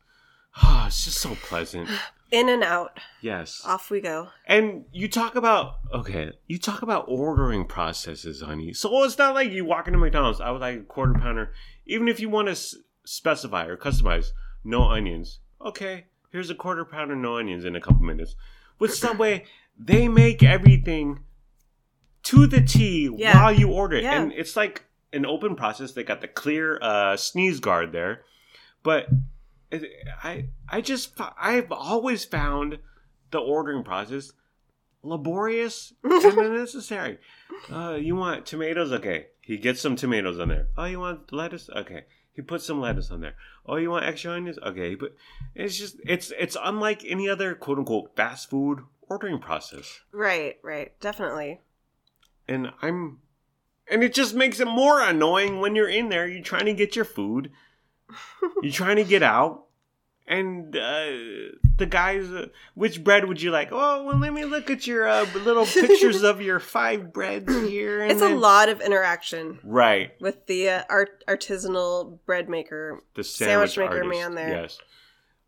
[0.58, 1.90] ah, it's just so pleasant.
[2.32, 3.00] In and out.
[3.22, 3.62] Yes.
[3.64, 4.30] Off we go.
[4.48, 8.74] And you talk about okay, you talk about ordering processes, honey.
[8.74, 10.42] So it's not like you walk into McDonald's.
[10.42, 11.54] I would like a quarter pounder,
[11.86, 12.74] even if you want to s-
[13.06, 14.32] specify or customize
[14.64, 15.42] no onions.
[15.64, 18.36] Okay, here's a quarter pounder, no onions in a couple minutes.
[18.80, 19.46] With Subway,
[19.78, 21.20] they make everything
[22.24, 23.44] to the T Yeah.
[23.44, 24.20] while you order it, Yeah.
[24.20, 25.92] and it's like an open process.
[25.92, 28.24] They got the clear uh, sneeze guard there,
[28.82, 29.06] but
[30.24, 32.80] I I just I've always found
[33.32, 34.32] the ordering process
[35.04, 37.20] laborious and unnecessary.
[37.72, 38.92] Uh, you want tomatoes?
[38.92, 40.68] Okay, he gets some tomatoes on there.
[40.78, 41.70] Oh, you want lettuce?
[41.76, 43.36] Okay, He puts some lettuce on there.
[43.66, 44.58] Oh, you want extra onions?
[44.66, 45.16] Okay, but
[45.56, 48.80] it's just it's it's unlike any other quote unquote fast food
[49.10, 50.02] ordering process.
[50.12, 50.98] Right, right.
[51.00, 51.62] Definitely.
[52.48, 53.20] And I'm
[53.90, 56.96] and it just makes it more annoying when you're in there, you're trying to get
[56.96, 57.52] your food,
[58.62, 59.63] you're trying to get out,
[60.28, 61.06] and uh,
[61.78, 63.70] the guys, uh, which bread would you like?
[63.72, 68.02] Oh, well, let me look at your uh, little pictures of your five breads here.
[68.02, 70.12] And It's a lot of interaction Right.
[70.22, 73.02] with the uh, art- artisanal bread maker.
[73.16, 74.20] the Sandwich sandwich, maker artist.
[74.22, 74.50] man there.
[74.62, 74.78] Yes,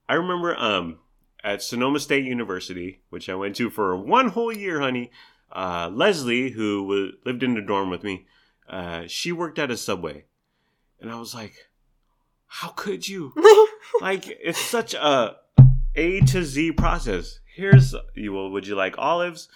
[0.10, 1.00] I remember um
[1.44, 5.12] at Sonoma State University, which I went to for one whole year, honey.
[5.52, 8.26] Uh, Leslie, who lived in the dorm with me,
[8.68, 10.26] uh, she worked at a Subway,
[11.00, 11.54] and I was like,
[12.48, 13.34] "How could you?
[14.02, 15.38] like, it's such a
[15.96, 17.40] A to Z process.
[17.56, 18.34] Here's you.
[18.34, 19.48] Well, would you like olives?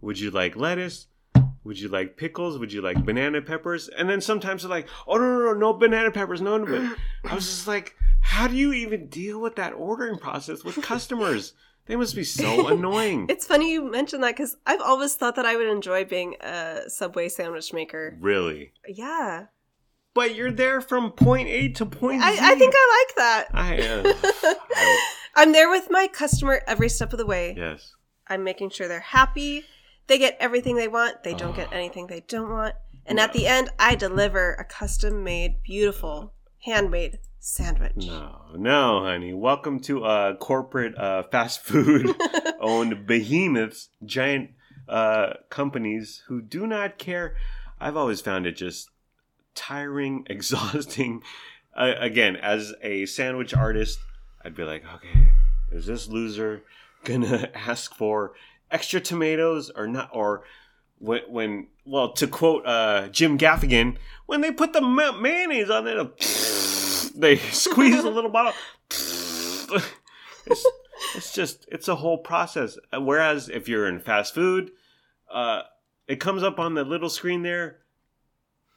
[0.00, 1.06] Would you like lettuce?
[1.64, 2.58] Would you like pickles?
[2.58, 3.88] Would you like banana peppers?
[3.88, 6.40] And then sometimes they're like, oh, no, no, no, no banana peppers.
[6.40, 6.94] No, no.
[7.22, 10.80] But I was just like, how do you even deal with that ordering process with
[10.82, 11.52] customers?
[11.86, 13.26] They must be so annoying.
[13.28, 16.82] It's funny you mentioned that because I've always thought that I would enjoy being a
[16.88, 18.16] Subway sandwich maker.
[18.20, 18.72] really.
[18.86, 19.46] Yeah.
[20.14, 22.40] But you're there from point A to point I, Z.
[22.42, 23.46] I think I like that.
[23.54, 24.12] I, uh,
[24.76, 24.98] I-
[25.36, 27.54] I'm there with my customer every step of the way.
[27.56, 27.92] yes.
[28.30, 29.64] I'm making sure they're happy.
[30.06, 31.22] They get everything they want.
[31.22, 31.76] They don't get Oh.
[31.76, 32.74] anything they don't want.
[33.06, 36.34] And at the end, I deliver a custom made, beautiful,
[36.64, 37.94] handmade sandwich.
[37.96, 39.32] No, no, honey.
[39.32, 42.14] Welcome to uh, corporate uh, fast food
[42.60, 44.50] owned behemoths, giant
[44.88, 47.34] uh, companies who do not care.
[47.80, 48.90] I've always found it just
[49.58, 51.22] tiring, exhausting.
[51.76, 53.98] Uh, again, as a sandwich artist,
[54.44, 55.28] I'd be like, okay,
[55.70, 56.62] is this loser
[57.04, 58.32] gonna ask for
[58.70, 60.10] extra tomatoes or not?
[60.12, 60.44] Or
[60.98, 63.96] when, when well, to quote uh, Jim Gaffigan,
[64.26, 66.18] when they put the ma- mayonnaise on it,
[67.14, 68.54] they squeeze a little bottle.
[68.90, 70.66] it's,
[71.14, 72.78] it's just it's a whole process.
[72.92, 74.70] Whereas if you're in fast food,
[75.32, 75.62] uh,
[76.06, 77.78] it comes up on the little screen there,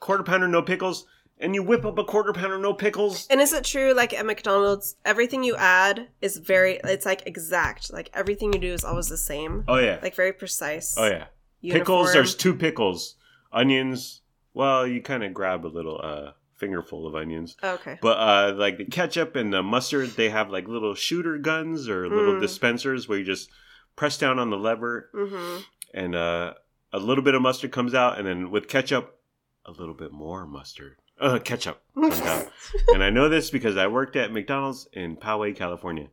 [0.02, 1.06] quarter pounder no pickles,
[1.40, 3.26] and you whip up a quarter pounder no pickles.
[3.30, 7.94] And is it true, like at McDonald's, everything you add is very, it's like exact.
[7.94, 9.64] Like everything you do is always the same.
[9.70, 10.96] Oh yeah, Like very precise.
[10.98, 11.28] oh yeah.
[11.62, 11.82] uniform.
[11.86, 12.14] Pickles.
[12.14, 13.16] There's two pickles.
[13.52, 14.22] Onions.
[14.54, 17.56] Well, you kind of grab a little uh, fingerful of onions.
[17.64, 17.98] Okay.
[18.02, 22.08] But uh, like the ketchup and the mustard, they have like little shooter guns or
[22.10, 22.42] little Mm.
[22.42, 23.50] dispensers where you just
[23.96, 25.62] press down on the lever Mm-hmm.
[25.94, 26.54] and uh,
[26.94, 29.18] a little bit of mustard comes out, and then with ketchup,
[29.66, 30.98] a little bit more mustard.
[31.20, 36.08] Uh, ketchup and I know this because I worked at McDonald's in Poway, California,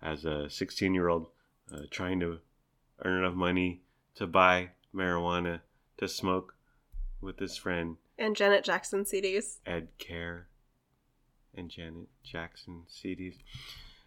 [0.00, 1.28] as a 16 year old,
[1.72, 2.38] uh, trying to
[3.04, 3.82] earn enough money
[4.14, 5.60] to buy marijuana
[5.98, 6.54] to smoke
[7.20, 9.56] with his friend and Janet Jackson CDs.
[9.66, 10.48] Ed Care
[11.54, 13.36] and Janet Jackson CDs.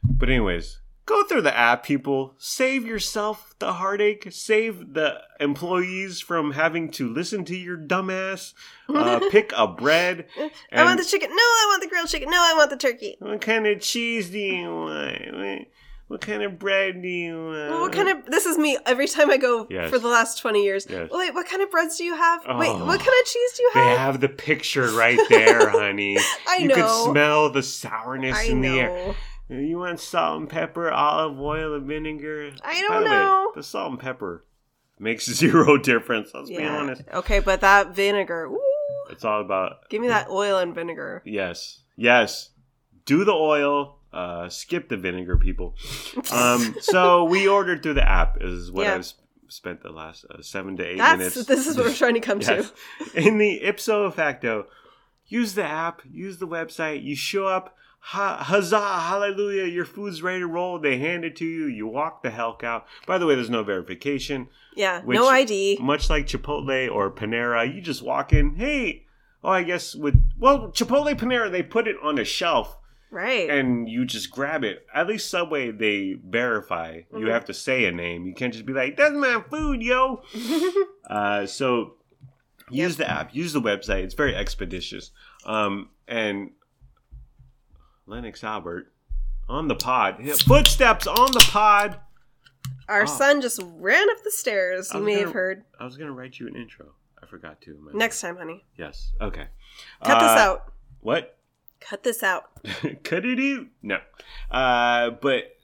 [0.04, 2.36] But anyways, go through the app, people.
[2.38, 4.28] Save yourself the heartache.
[4.30, 8.54] Save the employees from having to listen to your dumbass.
[8.88, 10.28] Uh, pick a bread.
[10.72, 11.30] I want the chicken.
[11.32, 12.30] No, I want the grilled chicken.
[12.30, 13.16] No, I want the turkey.
[13.20, 15.68] What kind of cheese do you want?
[16.10, 17.70] What, kind of bread do you want?
[17.72, 18.26] Well, what kind of?
[18.28, 19.90] This is me every time I go Yes.
[19.90, 20.88] for the last twenty years.
[20.90, 21.10] Yes.
[21.12, 22.42] Wait, what kind of breads do you have?
[22.58, 22.86] Wait, Oh.
[22.86, 23.84] what kind of cheese do you have?
[23.86, 24.22] They have?
[24.22, 26.18] the picture right there, honey.
[26.48, 26.76] I you know.
[26.76, 29.16] could smell the sourness I in the air.
[29.50, 32.52] You want salt and pepper, olive oil, and vinegar?
[32.64, 33.46] I don't the know.
[33.48, 34.46] Way, the salt and pepper
[35.00, 36.32] makes zero difference.
[36.34, 37.04] Let's be honest.
[37.14, 38.46] Okay, but that vinegar.
[38.48, 38.60] Ooh,
[39.10, 41.22] It's all about give me that oil and vinegar.
[41.26, 42.50] yes, yes.
[43.06, 43.94] Do the oil.
[44.12, 45.76] Uh, skip the vinegar, people.
[46.34, 48.38] Um, so we ordered through the app.
[48.42, 48.96] Is what Yeah.
[48.96, 49.14] I've
[49.50, 51.46] spent the last uh, seven to eight That's minutes.
[51.46, 52.72] this is what we're trying to come Yes.
[53.14, 53.22] to.
[53.28, 54.66] In the ipso facto,
[55.28, 57.04] use the app, use the website.
[57.04, 60.80] You show up, huzzah, hallelujah, your food's ready to roll.
[60.80, 61.66] They hand it to you.
[61.66, 62.86] You walk the hell out.
[63.06, 64.48] By the way, there's no verification.
[64.76, 65.78] Yeah, Which- no ID.
[65.82, 68.56] Much like Chipotle or Panera, you just walk in.
[68.56, 69.06] Hey,
[69.44, 72.78] oh, I guess with well, Chipotle, Panera, they put it on a shelf
[73.12, 73.50] Right.
[73.50, 74.86] and you just grab it.
[74.94, 77.02] At least Subway, they verify.
[77.12, 77.32] You Mhm.
[77.32, 78.26] have to say a name.
[78.26, 80.22] You can't just be like, "That's my food, yo."
[81.10, 81.94] Uh, so
[82.70, 84.04] use the app, use the website.
[84.04, 85.12] It's very expeditious.
[85.46, 86.52] Um, and
[88.08, 88.92] Lennox Albert
[89.48, 92.00] on the pod, footsteps on the pod.
[92.90, 93.06] Our Oh.
[93.06, 94.92] son just ran up the stairs.
[94.94, 95.66] You may gonna- have heard.
[95.80, 96.94] I was gonna write you an intro.
[97.22, 97.90] I forgot to.
[97.94, 98.66] Next time, honey.
[98.78, 99.12] Yes.
[99.20, 99.48] Okay.
[100.04, 100.74] Cut this Uh, out.
[101.02, 101.38] What?
[101.82, 102.44] Cut this out.
[103.04, 103.68] Cut it out.
[103.82, 104.00] No.
[104.50, 105.56] Uh, but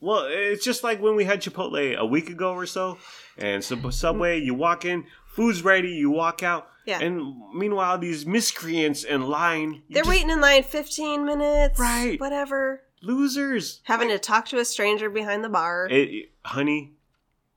[0.00, 2.98] well, it's just like when we had Chipotle a week ago or so,
[3.36, 7.00] and Sub- Subway, you walk in, food's ready, you walk out, Yeah.
[7.00, 9.82] and meanwhile these miscreants in line.
[9.88, 11.78] They're just- waiting in line 15 minutes.
[11.78, 12.18] Right.
[12.20, 12.82] Whatever.
[13.00, 13.80] losers.
[13.84, 15.86] Having to talk to a stranger behind the bar.
[15.88, 16.94] It, honey,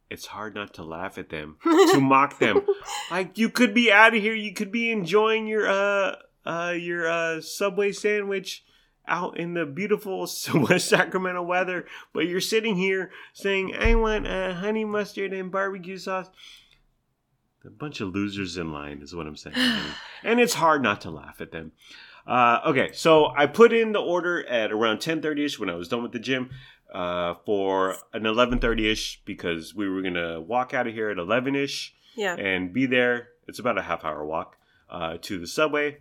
[0.10, 2.62] it's hard not to laugh at them, to mock them.
[3.10, 6.16] Like you could be out of here, you could be enjoying your uh
[6.46, 8.64] uh your uh Subway sandwich
[9.08, 10.20] out in the beautiful
[10.54, 15.98] West Sacramento weather, but you're sitting here saying, "I want uh, honey mustard and barbecue
[15.98, 16.30] sauce."
[17.66, 19.56] A bunch of losers in line is what I'm saying,
[20.24, 21.74] and it's hard not to laugh at them.
[22.26, 26.02] Uh, okay, so I put in the order at around 10:30ish when I was done
[26.04, 26.50] with the gym
[26.94, 32.36] uh, for an 11:30ish because we were gonna walk out of here at 11ish yeah.
[32.36, 33.30] and be there.
[33.48, 34.58] It's about a half hour walk
[34.90, 35.98] uh, to the subway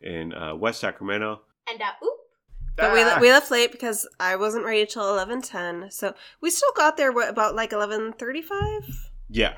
[0.00, 1.42] in uh, West Sacramento.
[1.68, 2.20] And uh, oop.
[2.76, 3.18] But we, Ah!
[3.20, 5.92] we left late because I wasn't ready till 11.10.
[5.92, 9.10] So we still got there, what, about like 11.35?
[9.30, 9.54] yeah,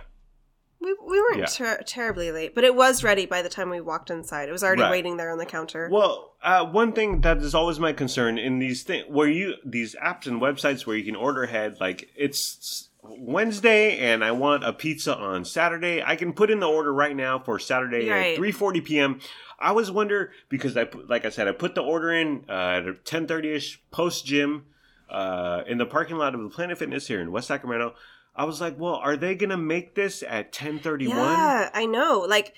[0.87, 1.47] We, we weren't Yeah.
[1.47, 4.49] ter- terribly late, but it was ready by the time we walked inside.
[4.49, 4.91] It was already Right.
[4.93, 5.89] waiting there on the counter.
[5.91, 9.97] Well, uh, one thing that is always my concern in these things where you these
[9.97, 14.73] apps and websites where you can order ahead, like it's Wednesday and I want a
[14.73, 18.27] pizza on Saturday, I can put in the order right now for Saturday Right.
[18.33, 19.19] at three forty p.m.
[19.59, 22.53] I always wonder because I put, like I said, I put the order in uh,
[22.87, 24.67] at ten thirty ish post gym
[25.11, 27.95] uh, in the parking lot of the Planet Fitness here in West Sacramento.
[28.37, 31.17] I was like, well, are they gonna make this at ten thirty one?
[31.19, 32.21] yeah, I know.
[32.29, 32.55] Like,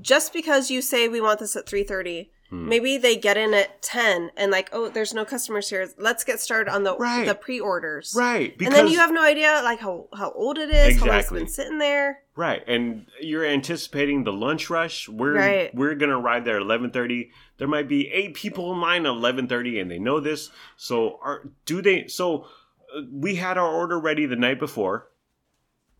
[0.00, 2.68] just because you say we want this at 3.30, Hmm.
[2.68, 5.88] maybe they get in at 10 and like, oh, there's no customers here.
[5.96, 7.26] Let's get started on the, Right.
[7.26, 8.14] the pre-orders.
[8.14, 11.18] Right, and then you have no idea like how, how old it is, how long
[11.20, 12.18] it's been sitting there.
[12.36, 15.08] Right, and you're anticipating the lunch rush.
[15.08, 15.74] We're Right.
[15.74, 17.30] we're gonna arrive there at eleven thirty.
[17.56, 20.50] There might be eight people in line at eleven thirty, and they know this.
[20.76, 22.06] So, are do they?
[22.08, 22.46] So,
[22.94, 25.08] uh, we had our order ready the night before,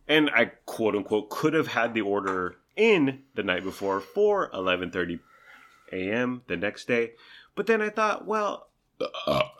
[0.07, 4.91] and I quote unquote could have had the order in the night before for eleven
[4.91, 5.19] thirty
[5.91, 6.41] a.m.
[6.47, 7.11] the next day,
[7.55, 8.67] but then I thought, well,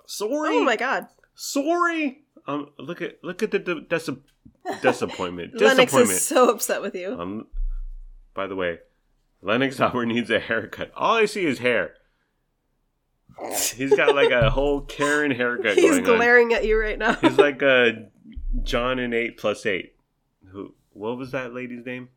[0.06, 1.08] sorry, Oh my god.
[1.36, 2.24] sorry.
[2.48, 4.10] Um, look at look at the, the dis-
[4.82, 5.54] disappointment.
[5.60, 6.18] Lennox disappointment.
[6.18, 7.20] is so upset with you.
[7.20, 7.48] Um,
[8.34, 8.80] by the way,
[9.41, 10.91] Lennox Albert needs a haircut.
[10.96, 11.94] All I see is hair.
[13.76, 16.16] He's got like a whole Karen haircut He's going on.
[16.18, 17.14] glaring at you right now.
[17.16, 18.10] He's like a
[18.64, 19.96] Jon and Kate plus eight.
[20.54, 20.74] Who?
[20.93, 22.10] What was that lady's name?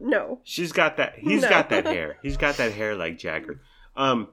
[0.00, 0.40] no.
[0.44, 1.14] She's got that.
[1.18, 1.48] He's No.
[1.48, 2.16] got that hair.
[2.22, 3.60] He's got that hair like Jagger.
[3.96, 4.28] Um,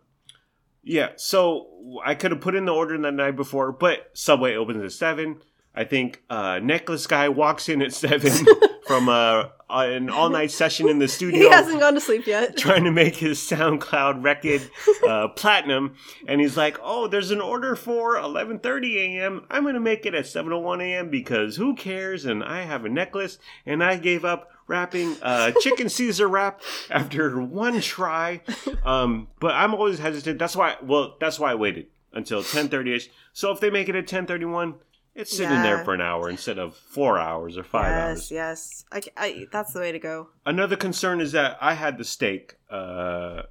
[0.84, 1.10] yeah.
[1.16, 4.92] So I could have put in the order the night before, but Subway opens at
[4.92, 5.42] seven.
[5.76, 8.32] I think uh, Necklace Guy walks in at seven
[8.88, 11.42] from uh, an all night session in the studio.
[11.42, 12.58] He hasn't gone to sleep yet.
[12.58, 14.70] trying to make his SoundCloud record
[15.08, 15.96] uh, platinum,
[16.28, 19.46] and he's like, "Oh, there's an order for 11:30 a.m.
[19.50, 21.10] I'm gonna make it at 7:01 a.m.
[21.10, 25.88] because who cares?" And I have a necklace, and I gave up wrapping uh, chicken
[25.90, 28.42] Caesar wrap after one try.
[28.84, 30.40] Um, but I'm always hesitant.
[30.40, 30.78] That's why.
[30.82, 33.10] Well, that's why I waited until 10:30ish.
[33.34, 34.76] So if they make it at 10:31.
[35.16, 38.32] It's sitting there for an hour instead of four hours or five hours.
[38.32, 39.12] yes, yes.
[39.18, 40.30] I, I, that's the way to go.
[40.46, 43.44] Another concern is that I had the steak, uh,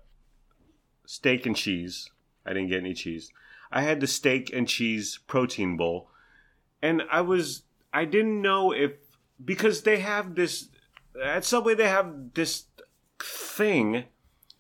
[1.04, 2.10] steak and cheese.
[2.46, 3.30] I didn't get any cheese.
[3.70, 6.10] I had the steak and cheese protein bowl,
[6.80, 8.92] and I was I didn't know if
[9.44, 10.68] because they have this
[11.22, 12.64] at Subway they have this
[13.20, 14.04] thing.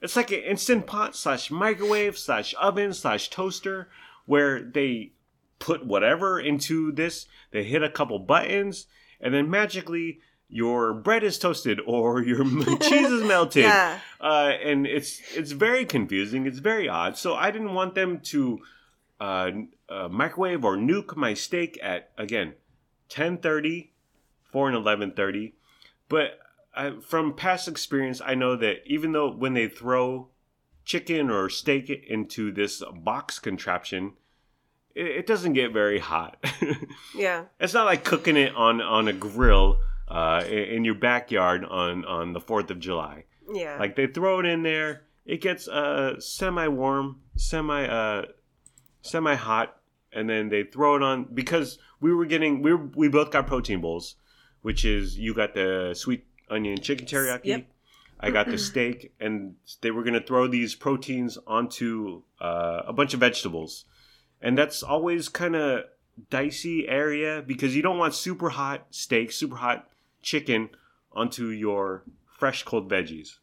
[0.00, 3.88] It's like an instant pot slash microwave slash oven slash toaster
[4.26, 5.12] where they
[5.58, 7.26] put whatever into this.
[7.50, 8.86] They hit a couple buttons,
[9.20, 12.44] and then magically your bread is toasted or your
[12.78, 13.64] cheese is melted.
[13.68, 13.98] Yeah.
[14.20, 16.46] Uh, and it's it's very confusing.
[16.46, 17.16] It's very odd.
[17.16, 18.60] So I didn't want them to
[19.20, 19.50] uh,
[19.88, 22.54] uh, microwave or nuke my steak at again
[23.08, 23.92] ten thirty
[24.50, 25.54] for an eleven thirty.
[26.08, 26.38] But
[26.74, 30.28] I, from past experience, I know that even though when they throw
[30.84, 34.14] chicken or steak into this box contraption,
[34.98, 36.36] it, it doesn't get very hot.
[37.14, 37.44] Yeah.
[37.58, 42.32] it's not like cooking it on on a grill uh, in, your backyard on on
[42.32, 43.24] the Fourth of July.
[43.52, 43.76] Yeah.
[43.78, 48.26] Like they throw it in there, it gets uh semi warm, semi uh
[49.02, 49.76] semi hot,
[50.12, 53.46] and then they throw it on because we were getting we were, we both got
[53.46, 54.16] protein bowls,
[54.62, 57.44] which is you got the sweet onion chicken teriyaki.
[57.44, 57.66] Yep.
[58.20, 63.14] I got the steak, and they were gonna throw these proteins onto uh, a bunch
[63.14, 63.84] of vegetables,
[64.40, 65.84] and that's always kind of
[66.30, 69.88] dicey area because you don't want super hot steak, super hot
[70.22, 70.70] chicken
[71.12, 72.02] onto your
[72.38, 73.38] fresh cold veggies.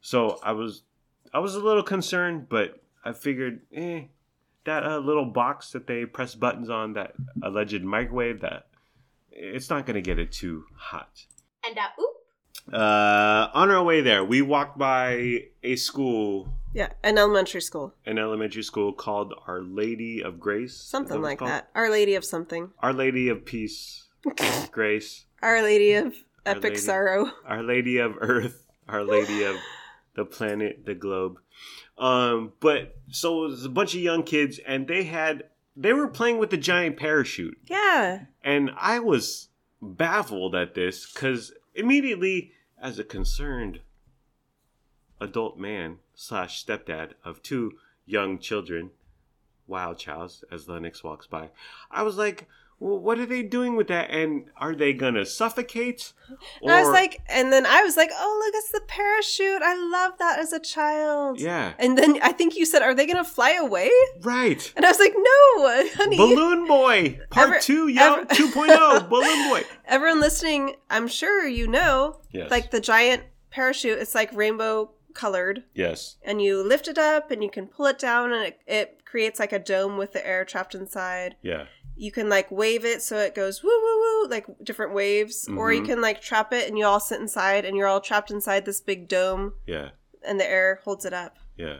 [0.00, 0.82] So I was
[1.32, 4.04] I was a little concerned, but I figured, eh,
[4.64, 8.66] that uh, little box that they press buttons on, that alleged microwave, that
[9.30, 11.24] it's not gonna get it too hot.
[11.64, 12.72] And uh, oop.
[12.72, 18.18] Uh, on our way there, we walked by a school, Yeah, an elementary school, an
[18.18, 21.70] elementary school called Our Lady of Grace, something like that.
[21.74, 22.70] Our Lady of something.
[22.80, 24.06] Our Lady of Peace,
[24.70, 26.06] Grace, Our Lady of
[26.46, 26.76] Our Epic Lady.
[26.76, 27.30] Sorrow.
[27.46, 29.56] Our Lady of Earth, Our Lady of
[30.14, 31.38] the planet, the globe.
[31.96, 35.44] Um, but so it was a bunch of young kids, and they had
[35.74, 38.24] they were playing with the giant parachute, Yeah.
[38.44, 39.48] and I was
[39.80, 43.80] baffled at this because immediately, as a concerned
[45.20, 48.90] adult man slash stepdad of two young children,
[49.68, 51.50] wild childs, as Lennox walks by,
[51.90, 52.48] I was like.
[52.80, 54.08] Well, what are they doing with that?
[54.12, 56.12] And are they gonna suffocate?
[56.62, 59.62] And I was like, and then I was like, oh, look, it's the parachute.
[59.62, 61.40] I love that as a child.
[61.40, 63.90] yeah, And then I think you said, are they going to fly away?
[64.22, 64.72] right.
[64.76, 66.16] And I was like, no, honey.
[66.16, 69.62] Balloon Boy, Part Ever- 2, yo, ever- 2.0, Balloon Boy.
[69.86, 72.48] Everyone listening, I'm sure you know, Yes.
[72.48, 75.64] like the giant parachute, it's like rainbow colored.
[75.74, 76.16] yes.
[76.22, 79.38] And you lift it up and you can pull it down and it, it creates
[79.40, 81.36] like a dome with the air trapped inside.
[81.42, 81.64] Yeah.
[81.96, 85.48] You can like wave it so it goes woo woo woo, like different waves.
[85.56, 85.86] Or you Mhm.
[85.86, 88.80] can like trap it and you all sit inside and you're all trapped inside this
[88.80, 89.88] big dome Yeah.
[90.22, 91.36] and the air holds it up.
[91.56, 91.78] Yeah.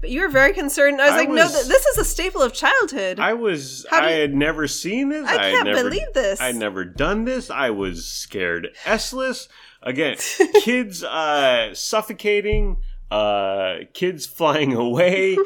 [0.00, 1.00] But you were very concerned.
[1.00, 3.18] I was I like, no, th- this is a staple of childhood.
[3.18, 5.26] I was I you- had never seen this.
[5.26, 6.42] I had can't never, believe this.
[6.42, 7.48] I'd never done this.
[7.48, 9.48] I was scared S-less.
[9.84, 10.16] Again,
[10.62, 12.78] kids uh suffocating,
[13.10, 15.36] uh kids flying away,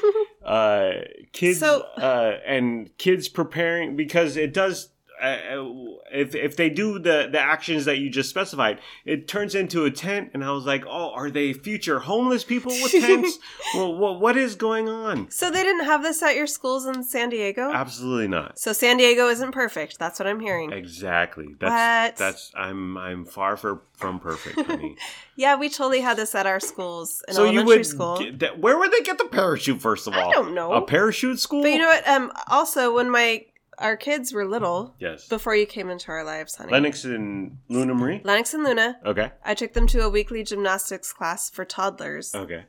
[0.44, 0.90] uh
[1.32, 7.40] kids So- uh and kids preparing because it does if if they do the the
[7.40, 11.10] actions that you just specified, it turns into a tent, and I was like, "Oh,
[11.14, 13.38] are they future homeless people with tents?
[13.74, 17.02] well, what what is going on?" So they didn't have this at your schools in
[17.02, 17.70] San Diego?
[17.72, 18.58] Absolutely not.
[18.58, 19.98] so San Diego isn't perfect.
[19.98, 20.72] That's what I'm hearing.
[20.72, 21.54] Exactly.
[21.58, 21.70] That's
[22.12, 22.16] What?
[22.16, 24.96] that's I'm I'm far for, from perfect, honey.
[25.36, 28.20] Yeah, we totally had this at our schools in so you would school.
[28.38, 30.72] that, where would they get the parachute first of all, I don't know.
[30.72, 31.62] A parachute school?
[31.62, 32.08] But you know what?
[32.08, 33.44] Um, also when my
[33.78, 35.28] our kids were little, Yes.
[35.28, 38.20] before you came into our lives, honey, Lennox and Luna Marie.
[38.24, 39.30] Lennox and Luna, Okay.
[39.44, 42.34] I took them to a weekly gymnastics class for toddlers.
[42.34, 42.64] Okay.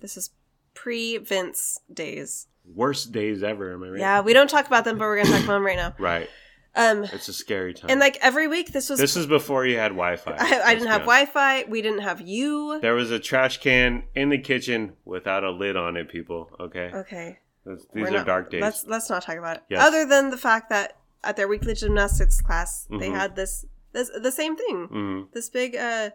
[0.00, 0.30] This is
[0.74, 2.46] pre Vince days.
[2.66, 3.72] Worst days ever.
[3.74, 4.00] Am I right?
[4.00, 5.94] Yeah, we don't talk about them, but we're gonna talk about them right now.
[5.98, 6.28] Right.
[6.76, 7.88] Um, It's a scary time.
[7.90, 10.32] and like every week, this was this is before you had Wi-Fi.
[10.38, 11.32] I, I didn't have honest.
[11.32, 11.64] Wi-Fi.
[11.70, 12.80] We didn't have you.
[12.80, 16.08] There was a trash can in the kitchen without a lid on it.
[16.08, 16.50] People.
[16.58, 16.90] Okay.
[16.92, 18.60] Okay, That's- These we're are not- dark days.
[18.62, 19.62] Let's let's not talk about it.
[19.70, 19.82] Yes.
[19.86, 23.14] Other than the fact that at their weekly gymnastics class, they Mhm.
[23.16, 24.86] had this this the same thing.
[24.86, 26.10] hmm This big uh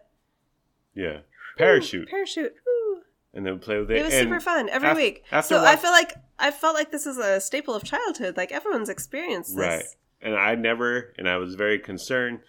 [0.94, 1.20] Yeah.
[1.58, 2.08] Parachute.
[2.08, 2.54] parachute.
[2.66, 3.02] Woo.
[3.32, 3.98] and then play with it.
[3.98, 5.24] It was and super fun every af- week.
[5.30, 8.36] after so I feel like I felt like this is a staple of childhood.
[8.36, 9.66] Like everyone's experienced this.
[9.66, 9.84] Right.
[10.22, 12.40] And I never, and I was very concerned.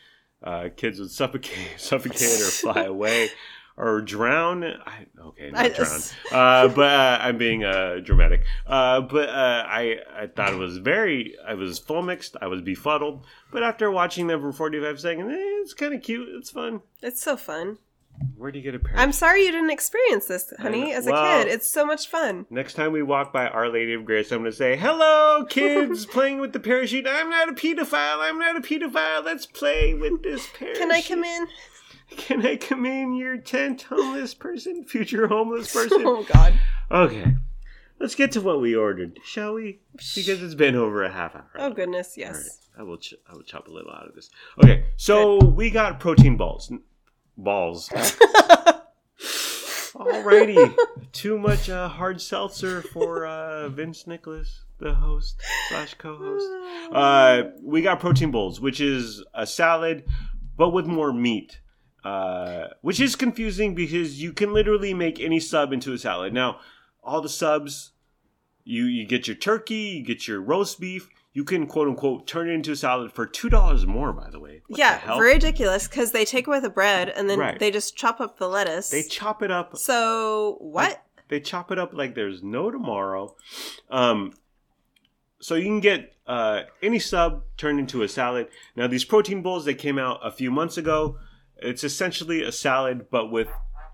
[0.44, 3.30] Uh, kids would suffocate, suffocate, or fly away,
[3.78, 4.64] or drown.
[4.64, 6.02] I, okay, not I- drown.
[6.32, 8.44] Uh, but uh, I'm being uh, dramatic.
[8.66, 11.36] Uh, but uh, I, I thought it was very.
[11.48, 12.36] I was full mixed.
[12.42, 13.26] I was befuddled.
[13.52, 16.28] But after watching them for 45 seconds, eh, it's kind of cute.
[16.32, 16.82] It's fun.
[17.02, 17.78] It's so fun.
[18.38, 18.96] Where do you get a pair?
[19.00, 21.52] I'm sorry you didn't experience this, honey, as a Well- kid.
[21.52, 22.46] It's so much fun.
[22.52, 26.06] Next time we walk by Our Lady of Grace, I'm going to say, Hello, kids
[26.12, 27.08] playing with the parachute.
[27.08, 28.20] I'm not a pedophile.
[28.20, 29.24] I'm not a pedophile.
[29.26, 30.78] Let's play with this parachute.
[30.78, 31.48] Can I come in?
[32.18, 34.84] Can I come in your tent, homeless person?
[34.84, 36.04] Future homeless person?
[36.06, 36.54] Oh God.
[36.90, 37.36] Okay.
[38.00, 39.80] Let's get to what we ordered, shall we?
[39.94, 41.50] Because it's been over a half hour.
[41.58, 42.34] Oh goodness, All right.
[42.36, 42.68] yes.
[42.78, 44.30] I will ch- I will chop a little out of this.
[44.64, 46.72] Okay, so we got protein balls.
[47.38, 47.90] Balls.
[49.94, 50.74] Alrighty.
[51.12, 55.40] Too much uh, hard seltzer for uh, Vince Nicholas, the host
[55.70, 56.46] slash co-host.
[56.92, 60.04] Uh, we got protein bowls, which is a salad,
[60.58, 61.62] but with more meat.
[62.04, 66.34] Uh, which is confusing because you can literally make any sub into a salad.
[66.34, 66.60] Now,
[67.04, 67.92] all the subs,
[68.64, 71.10] you you get your turkey, you get your roast beef.
[71.34, 74.12] You can quote unquote turn it into a salad for two dollars more.
[74.14, 75.20] By the way, What the yeah, hell?
[75.20, 77.60] ridiculous because they take away the bread and then Right.
[77.60, 78.90] they just chop up the lettuce.
[78.90, 79.78] they chop it up.
[79.78, 81.04] so what?
[81.30, 83.36] They chop it up like there's no tomorrow.
[83.90, 84.34] Um,
[85.40, 88.48] so you can get uh, any sub turned into a salad.
[88.76, 91.18] Now these protein bowls they came out a few months ago.
[91.62, 93.48] It's essentially a salad but with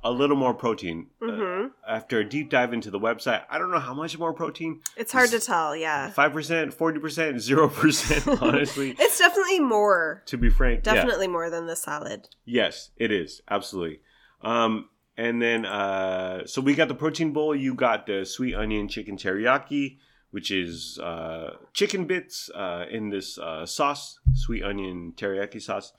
[0.04, 1.08] a little more protein.
[1.22, 4.34] Uh, hmm after a deep dive into the website, I don't know how much more
[4.34, 4.82] protein.
[4.98, 5.76] It's hard to tell.
[5.76, 8.28] Yeah, Five percent, forty percent, zero percent.
[8.42, 10.22] Honestly, it's definitely more.
[10.28, 10.96] to be frank, yeah.
[10.96, 12.28] Definitely more than the salad.
[12.46, 14.02] Yes, it is absolutely.
[14.42, 17.56] Um, and then uh, so we got the protein bowl.
[17.56, 19.98] You got the sweet onion chicken teriyaki,
[20.32, 25.94] which is uh, chicken bits uh, in this uh, sauce, sweet onion teriyaki sauce.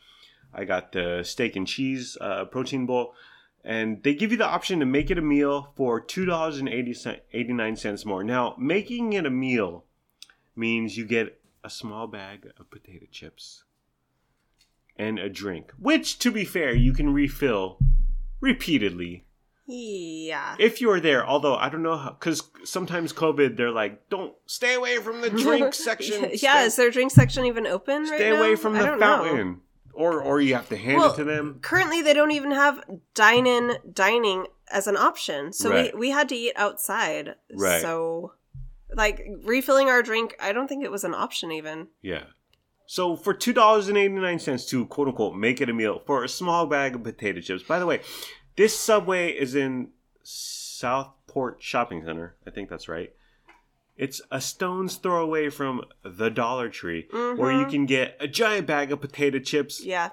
[0.53, 3.14] I got the steak and cheese uh, protein bowl,
[3.64, 6.68] and they give you the option to make it a meal for two dollars and
[6.68, 8.24] eighty nine cents more.
[8.24, 9.84] Now, making it a meal
[10.57, 13.64] means you get a small bag of potato chips
[14.96, 17.78] and a drink, which, to be fair, you can refill
[18.40, 19.24] repeatedly
[19.66, 20.57] Yeah.
[20.59, 21.26] if you are there.
[21.26, 25.30] Although I don't know how, because sometimes COVID, they're like, "Don't stay away from the
[25.30, 28.38] drink section." yeah, Stay- is their drink section even open right stay now?
[28.38, 29.57] away from I the don't know.
[29.99, 31.59] Or or you have to hand Well, it to them.
[31.61, 32.82] Currently, they don't even have
[33.14, 35.92] dine-in dining as an option, so Right.
[35.94, 37.34] we we had to eat outside.
[37.53, 37.82] Right.
[37.82, 38.32] So,
[38.94, 41.88] like refilling our drink, I don't think it was an option even.
[42.01, 42.24] Yeah.
[42.86, 46.01] So for two dollars and eighty nine cents to quote unquote make it a meal
[46.07, 47.62] for a small bag of potato chips.
[47.62, 48.01] By the way,
[48.57, 49.88] this Subway is in
[50.22, 52.36] Southport Shopping Center.
[52.46, 53.12] I think that's right.
[53.99, 57.70] It's a stone's throw away from the Dollar Tree, where you Mhm.
[57.70, 60.11] can get a giant bag of potato chips, Yeah.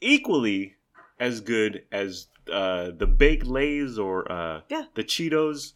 [0.00, 0.76] equally
[1.18, 4.84] as good as uh, the baked Lay's or uh, Yeah.
[4.94, 5.74] the Cheetos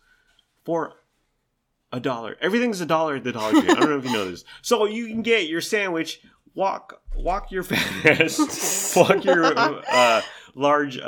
[0.64, 0.94] for
[1.92, 2.36] a dollar.
[2.40, 3.70] Everything's a dollar at the Dollar Tree.
[3.70, 4.44] I don't know if you know this.
[4.62, 6.20] So you can get your sandwich,
[6.54, 10.22] walk walk your fat ass, walk your uh,
[10.57, 11.02] large uh,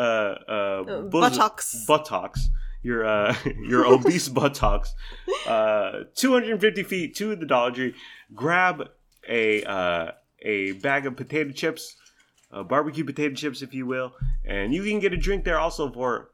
[0.48, 1.84] uh, Uh, buttocks.
[1.86, 2.48] buttocks,
[2.88, 4.94] your uh, your obese buttocks,
[5.46, 7.94] uh, 250 feet to the Dollar Tree.
[8.34, 8.88] Grab
[9.28, 10.12] a uh,
[10.42, 11.94] a bag of potato chips,
[12.50, 14.14] uh, barbecue potato chips, if you will,
[14.44, 16.30] and you can get a drink there also for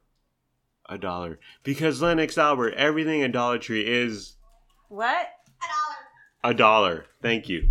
[0.89, 1.39] a dollar.
[1.63, 4.37] Because Lennox Albert, everything at Dollar Tree is
[4.89, 5.27] What?
[5.63, 6.53] a dollar.
[6.53, 7.07] A dollar.
[7.23, 7.69] Thank you.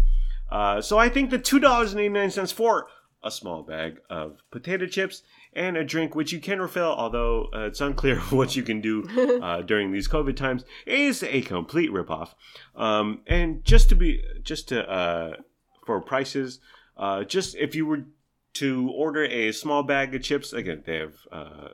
[0.51, 2.87] Uh, so I think the two dollars and eighty nine cents for
[3.23, 5.23] a small bag of potato chips
[5.55, 9.39] and a drink, which you can refill, although uh, it's unclear what you can do
[9.43, 12.33] uh, during these COVID times, is a complete ripoff.
[12.75, 15.35] Um, and just to be, just to uh,
[15.85, 16.59] for prices,
[16.97, 18.05] uh, just if you were
[18.53, 21.69] to order a small bag of chips, again they have uh,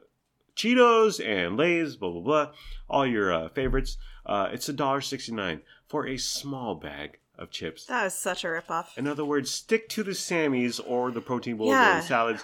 [0.55, 2.51] Cheetos and Lay's, blah blah blah,
[2.89, 3.97] all your uh, favorites.
[4.25, 7.85] Uh, it's a dollar sixty nine for a small bag of chips.
[7.85, 8.97] That is such a ripoff.
[8.97, 12.01] In other words, stick to the Sammys or the protein bowls or Yeah.
[12.01, 12.43] the salads.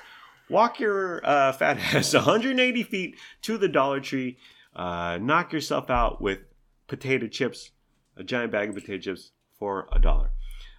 [0.49, 4.37] Walk your uh, fat ass 180 feet to the Dollar Tree.
[4.75, 6.39] Uh, knock yourself out with
[6.87, 7.71] potato chips,
[8.17, 10.31] a giant bag of potato chips for a dollar.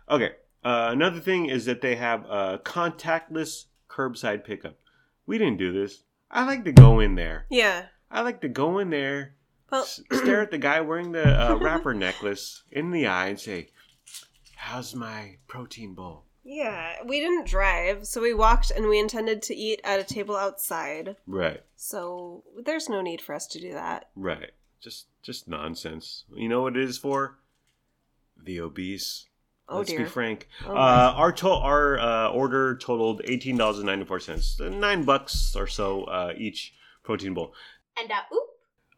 [0.09, 0.33] Okay.
[0.63, 4.77] Uh, another thing is that they have a contactless curbside pickup.
[5.27, 6.03] We didn't do this.
[6.31, 7.47] I like to go in there.
[7.49, 7.87] Yeah.
[8.11, 9.35] I like to go in there,
[9.71, 13.41] Well, s- stare at the guy wearing the uh, wrapper necklace in the eye and
[13.41, 13.71] say,
[14.57, 16.26] How's my protein bowl?
[16.49, 20.37] Yeah, we didn't drive, so we walked and we intended to eat at a table
[20.37, 21.17] outside.
[21.27, 24.09] Right, So there's no need for us to do that.
[24.15, 24.53] right.
[24.81, 26.25] Just just nonsense.
[26.33, 27.39] You know what it is for?
[28.41, 29.27] The obese.
[29.69, 30.01] Oh Let's dear.
[30.01, 30.49] be frank.
[30.65, 35.03] Oh, uh, our to- our uh, order totaled eighteen dollars and ninety four cents, nine
[35.05, 37.53] bucks or so uh, each protein bowl.
[38.01, 38.45] And uh, oop.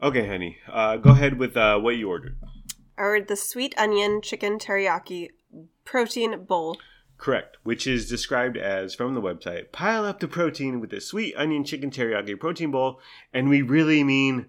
[0.03, 2.36] Okay, honey, uh, go ahead with uh, what you ordered.
[2.99, 5.28] Or the sweet onion chicken teriyaki
[5.84, 6.76] protein bowl.
[7.19, 11.35] Correct, which is described as from the website pile up the protein with the sweet
[11.37, 13.01] onion chicken teriyaki protein bowl,
[13.33, 14.47] and we really mean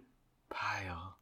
[0.49, 1.17] pile.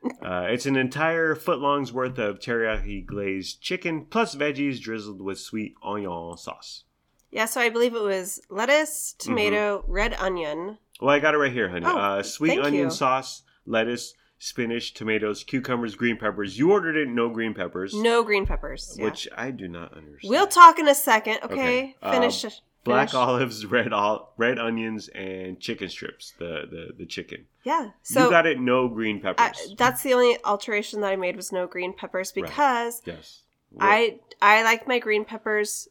[0.22, 5.38] Uh, it's an entire foot long's worth of teriyaki glazed chicken plus veggies drizzled with
[5.38, 6.84] sweet onion sauce.
[7.30, 10.78] Yeah, so I believe it was lettuce, tomato, red onion.
[11.00, 11.84] Well, I got it right here, honey.
[11.84, 12.90] Oh, uh, sweet onion you.
[12.90, 16.58] sauce, lettuce, spinach, tomatoes, cucumbers, green peppers.
[16.58, 18.94] You ordered it no green peppers, No green peppers.
[18.98, 19.04] Yeah.
[19.06, 20.30] which I do not understand.
[20.30, 21.52] We'll talk in a second, okay?
[21.52, 22.42] Okay, um, Finish.
[22.84, 23.14] black finish.
[23.14, 26.34] olives, red ol- red onions, and chicken strips.
[26.38, 27.46] The the, the chicken.
[27.64, 27.90] Yeah.
[28.02, 28.60] So you got it.
[28.60, 29.74] No green I, peppers.
[29.76, 33.42] that's the only alteration that I made was no green peppers because yes.
[33.80, 35.88] I I like my green peppers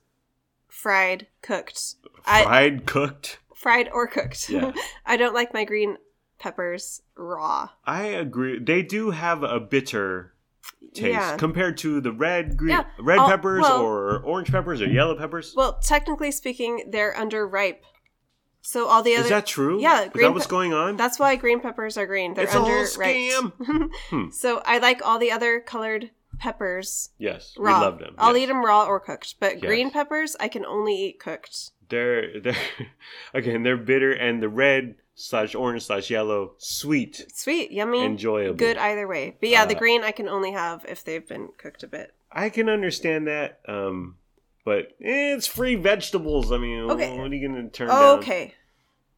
[0.69, 1.95] fried, cooked,
[2.25, 3.39] I- fried cooked.
[3.53, 4.49] fried or cooked.
[4.49, 4.71] Yeah.
[5.05, 5.97] I don't like my green
[6.39, 7.69] peppers raw.
[7.85, 8.59] I agree.
[8.59, 10.33] They do have a bitter
[10.93, 11.37] taste Yeah.
[11.37, 12.85] compared to the red green Yeah.
[12.99, 15.53] red peppers well- or orange peppers or yellow peppers.
[15.55, 17.77] Well, technically speaking, they're underripe.
[18.61, 19.79] So all the other Is that true?
[19.81, 20.97] Yeah, Is green that what's pe- going on?
[20.97, 22.33] That's why green peppers are green.
[22.33, 23.29] They're It's a whole underripe.
[23.31, 23.89] scam.
[24.09, 24.29] Hmm.
[24.31, 27.79] So I like all the other colored peppers yes, raw.
[27.79, 28.13] we love them.
[28.17, 28.43] I'll yes.
[28.43, 29.61] eat them raw or cooked, but Yes.
[29.65, 31.71] green peppers I can only eat cooked.
[31.89, 32.55] They're they're
[33.33, 38.55] again they're bitter and the red slash orange slash yellow sweet Sweet, yummy, enjoyable.
[38.55, 39.35] good either way.
[39.39, 42.13] But yeah, the Uh, green I can only have if they've been cooked a bit.
[42.31, 44.17] I can understand that, um,
[44.63, 46.51] but eh, it's free vegetables.
[46.51, 47.17] I mean, Okay.
[47.17, 48.19] what are you gonna turn Oh, down?
[48.19, 48.53] okay.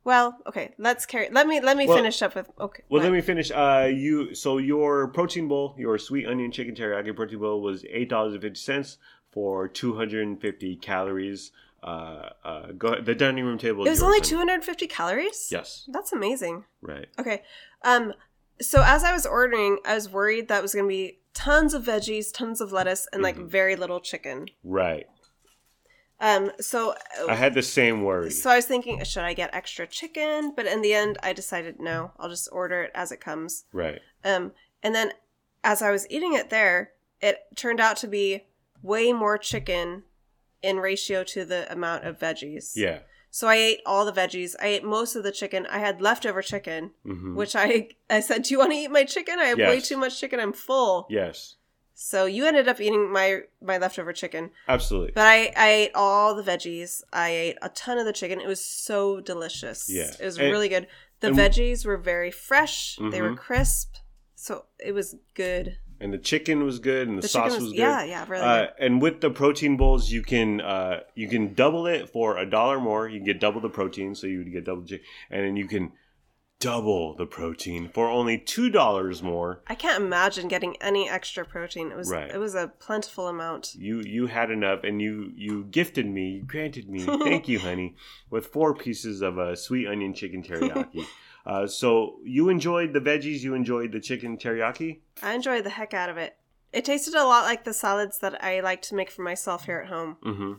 [0.06, 0.74] Well, okay.
[0.78, 1.28] Let's carry.
[1.30, 2.50] Let me let me Well- finish up with.
[2.58, 2.84] Okay.
[2.88, 3.52] Well, let me finish.
[3.52, 8.10] Uh, you so your protein bowl, your sweet onion chicken teriyaki protein bowl was eight
[8.10, 8.98] dollars and fifty cents
[9.32, 11.52] for two hundred and fifty calories.
[11.82, 13.86] Uh, uh, go the dining room table.
[13.86, 15.48] It was only 250 calories.
[15.52, 16.66] Yes, That's amazing.
[16.82, 17.08] right.
[17.18, 17.44] Okay.
[17.84, 18.14] Um.
[18.62, 21.84] So as I was ordering, I was worried that was going to be tons of
[21.86, 23.48] veggies, tons of lettuce, and like Mhm.
[23.48, 24.48] very little chicken.
[24.64, 25.08] Right.
[26.20, 26.52] Um.
[26.60, 26.96] So.
[27.30, 28.30] I had the same worry.
[28.32, 30.54] So I was thinking, should I get extra chicken?
[30.56, 32.12] But in the end, I decided no.
[32.20, 33.66] I'll just order it as it comes.
[33.72, 34.02] right.
[34.26, 34.52] Um,
[34.84, 35.14] and then
[35.64, 38.48] as I was eating it there, it turned out to be
[38.82, 40.04] way more chicken
[40.62, 42.74] in ratio to the amount of veggies.
[42.76, 43.00] Yeah.
[43.32, 44.56] So I ate all the veggies.
[44.60, 45.68] I ate most of the chicken.
[45.68, 49.04] I had leftover chicken, hmm which I I said, "Do you want to eat my
[49.04, 49.40] chicken?
[49.40, 50.40] I have way too much chicken.
[50.40, 51.56] I'm full." Yes.
[52.02, 55.12] So you ended up eating my my leftover chicken, Absolutely.
[55.14, 57.02] but I I ate all the veggies.
[57.14, 58.40] I ate a ton of the chicken.
[58.40, 59.90] It was so delicious.
[59.90, 60.12] Yeah.
[60.20, 60.88] it was And- really good.
[61.20, 62.98] The veggies were very fresh.
[63.12, 63.38] They were Mhm.
[63.38, 63.96] crisp.
[64.36, 65.78] So it was good.
[66.02, 67.80] And the chicken was good, and the, The sauce was, was, good.
[67.80, 71.88] yeah, yeah, really Uh, and with the protein bowls, you can uh, you can double
[71.88, 73.08] it for a dollar more.
[73.10, 75.68] You can get double the protein, so you would get double, chicken, and then you
[75.68, 75.92] can
[76.60, 79.62] double the protein for only two dollars more.
[79.68, 81.90] I can't imagine getting any extra protein.
[81.90, 82.30] It was Right.
[82.30, 83.76] it was a plentiful amount.
[83.76, 87.96] You you had enough, and you you gifted me, you granted me, thank you, honey,
[88.30, 91.06] with four pieces of uh, sweet onion chicken teriyaki.
[91.46, 95.00] Uh, so you enjoyed the veggies, you enjoyed the chicken teriyaki.
[95.24, 96.36] I enjoyed the heck out of it.
[96.72, 99.80] It tasted a lot like the salads that I like to make for myself here
[99.80, 100.18] at home.
[100.24, 100.54] Mm-hmm.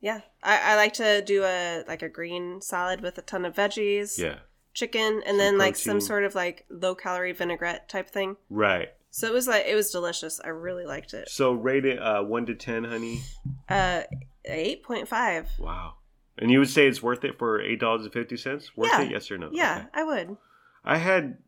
[0.00, 3.54] Yeah, I, I like to do a like a green salad with a ton of
[3.54, 4.38] veggies, Yeah,
[4.74, 8.36] chicken, and Some then like some sort of like low calorie vinaigrette type thing.
[8.50, 8.88] right.
[9.14, 10.40] So it was like it was delicious.
[10.42, 11.28] I really liked it.
[11.28, 13.20] So rate it uh, one to ten, honey.
[13.68, 14.02] Uh,
[14.46, 15.50] eight point five.
[15.58, 15.96] Wow.
[16.42, 18.76] And you would say it's worth it for eight dollars and fifty cents?
[18.76, 19.02] Worth Yeah.
[19.02, 19.10] it?
[19.12, 19.48] Yes or no?
[19.52, 19.86] Yeah, Okay.
[19.94, 20.36] I would.
[20.84, 21.38] I had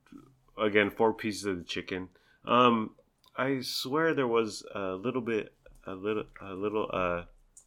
[0.56, 2.10] again four pieces of the chicken.
[2.44, 2.90] Um,
[3.36, 5.52] I swear there was a little bit,
[5.84, 7.22] a little, a little uh,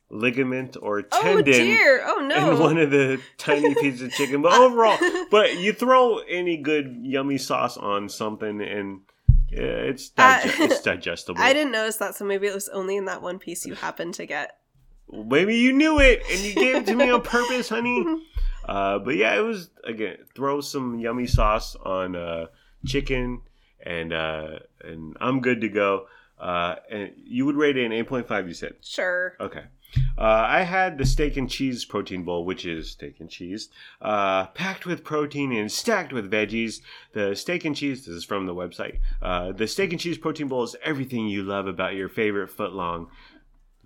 [0.09, 2.01] ligament or Oh tendon dear!
[2.05, 2.51] Oh no!
[2.53, 4.41] in one of the tiny pieces of chicken.
[4.41, 4.97] But overall,
[5.29, 9.01] but you throw any good yummy sauce on something and
[9.49, 9.59] yeah,
[9.91, 11.41] it's Uh, it's digestible.
[11.41, 14.13] I didn't notice that, so maybe it was only in that one piece you happened
[14.13, 14.59] to get.
[15.11, 18.05] Maybe you knew it and you gave it to me on purpose, honey.
[18.65, 22.47] Uh, but yeah, it was again throw some yummy sauce on uh,
[22.85, 23.41] chicken
[23.85, 26.07] and uh, and I'm good to go.
[26.39, 28.47] Uh, and you would rate it an eight point five.
[28.47, 29.35] You said Sure.
[29.39, 29.63] okay.
[30.17, 33.69] Uh, I had the steak and cheese protein bowl, which is steak and cheese,
[34.01, 36.81] uh, packed with protein and stacked with veggies.
[37.13, 38.99] The steak and cheese, this is from the website.
[39.21, 43.07] Uh, the steak and cheese protein bowl is everything you love about your favorite footlong.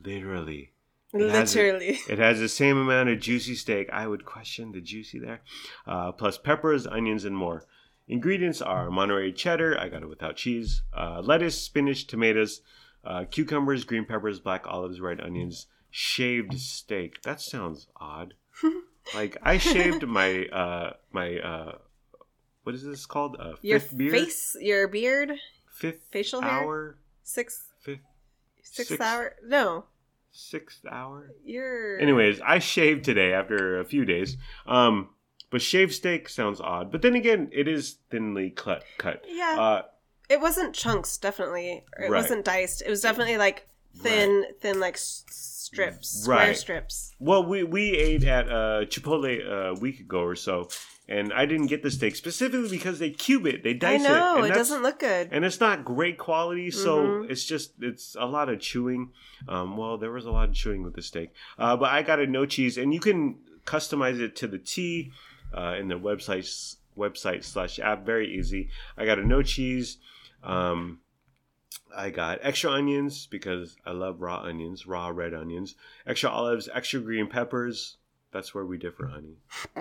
[0.03, 0.72] Literally.
[1.14, 1.55] It has.
[1.55, 1.99] Literally.
[2.09, 3.89] It has the same amount of juicy steak.
[3.91, 5.41] I would question the juicy there.
[5.86, 7.66] Uh, plus peppers, onions, and more.
[8.07, 9.78] Ingredients are Monterey cheddar.
[9.80, 10.82] I got it without cheese.
[10.95, 12.62] Uh, lettuce, spinach, tomatoes,
[13.05, 17.22] uh, cucumbers, green peppers, black olives, red onions, shaved steak.
[17.24, 18.34] That sounds odd.
[19.16, 21.78] like I shaved my uh, my uh,
[22.64, 23.38] what is this called?
[23.39, 24.12] Uh, Your beard.
[24.12, 25.32] face, your beard,
[25.74, 26.97] Fifth facial hair, hour.
[27.24, 27.99] six, Fifth
[28.64, 29.36] six, six- hour.
[29.45, 29.86] No,
[30.32, 31.32] sixth hour.
[31.43, 31.97] you're.
[31.99, 34.38] Anyways, I shaved today after a few days.
[34.65, 35.09] Um,
[35.49, 36.91] but shaved steak sounds odd.
[36.91, 38.84] But then again, it is thinly cut.
[38.97, 39.23] Cut.
[39.27, 39.82] Yeah, Uh,
[40.29, 41.17] it wasn't chunks.
[41.17, 42.21] Definitely, or it Right.
[42.23, 42.82] wasn't diced.
[42.82, 43.67] It was definitely like
[43.97, 46.57] thin, thin, like strips, square Right.
[46.57, 47.13] strips.
[47.19, 50.69] well, we we ate at uh, Chipotle a week ago or so,
[51.18, 54.36] and I didn't get the steak specifically because they cube it, they I dice know
[54.36, 55.30] it, and it doesn't look good.
[55.32, 57.30] and it's not great quality so Mhm.
[57.32, 59.12] it's just it's a lot of chewing
[59.47, 62.20] um, well there was a lot of chewing with the steak uh, but i got
[62.20, 65.12] a no cheese and you can customize it to the t
[65.53, 66.47] uh, in the website
[66.97, 69.97] website slash app very easy i got a no cheese
[70.43, 70.99] um,
[71.95, 76.99] i got extra onions because i love raw onions raw red onions extra olives extra
[76.99, 77.97] green peppers
[78.32, 79.36] that's where we differ honey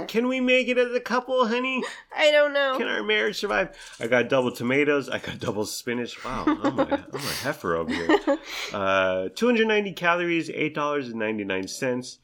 [0.06, 1.82] can we make it as a couple honey
[2.16, 2.76] I don't know.
[2.76, 3.76] can our marriage survive?
[4.00, 5.08] I got double tomatoes.
[5.08, 6.22] I got double spinach.
[6.24, 6.82] Wow, I'm a,
[7.12, 8.18] I'm a heifer over here.
[8.72, 12.18] Uh, 290 calories, eight dollars and ninety nine cents.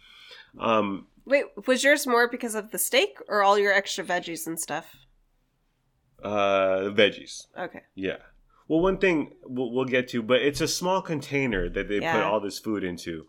[0.59, 4.59] Um, Wait, was yours more because of the steak or all your extra veggies and
[4.61, 4.95] stuff?
[6.23, 7.47] uh, veggies.
[7.59, 7.83] Okay.
[7.95, 8.19] Yeah.
[8.69, 12.23] Well, one thing we'll, we'll get to, but it's a small container that they put
[12.23, 13.27] all this food into.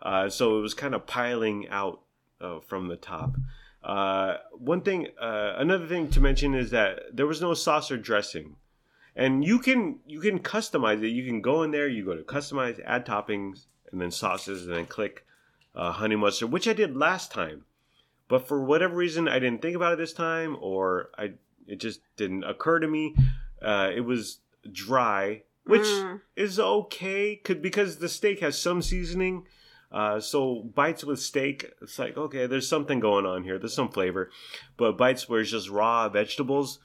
[0.00, 2.00] Uh, so it was kind of piling out
[2.40, 3.36] uh, from the top.
[3.82, 7.96] Uh, one thing, uh, another thing to mention is that there was no sauce or
[7.96, 8.56] dressing,
[9.14, 11.08] and you can you can customize it.
[11.10, 14.74] You can go in there, you go to customize, add toppings, and then sauces, and
[14.74, 15.24] then click
[15.74, 17.64] uh, honey mustard, which I did last time.
[18.28, 21.32] but for whatever reason, I didn't think about it this time, or I
[21.66, 23.14] it just didn't occur to me.
[23.62, 26.20] Uh, it was dry, which Mm.
[26.36, 29.46] is okay, could because the steak has some seasoning.
[29.90, 33.58] Uh, so bites with steak, it's like okay, there's something going on here.
[33.58, 34.30] There's some flavor,
[34.76, 36.78] but bites where it's just raw vegetables,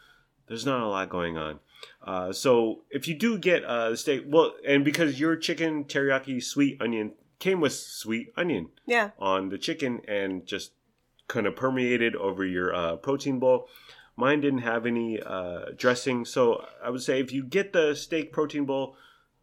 [0.47, 1.59] there's not a lot going on.
[2.01, 6.41] Uh, so if you do get uh, the steak, well, and because your chicken teriyaki
[6.41, 9.09] sweet onion came with sweet onion Yeah.
[9.19, 10.71] on the chicken and just
[11.27, 13.67] kind of permeated over your uh, protein bowl.
[14.15, 18.31] Mine didn't have any uh, dressing, so I would say if you get the steak
[18.31, 18.95] protein bowl,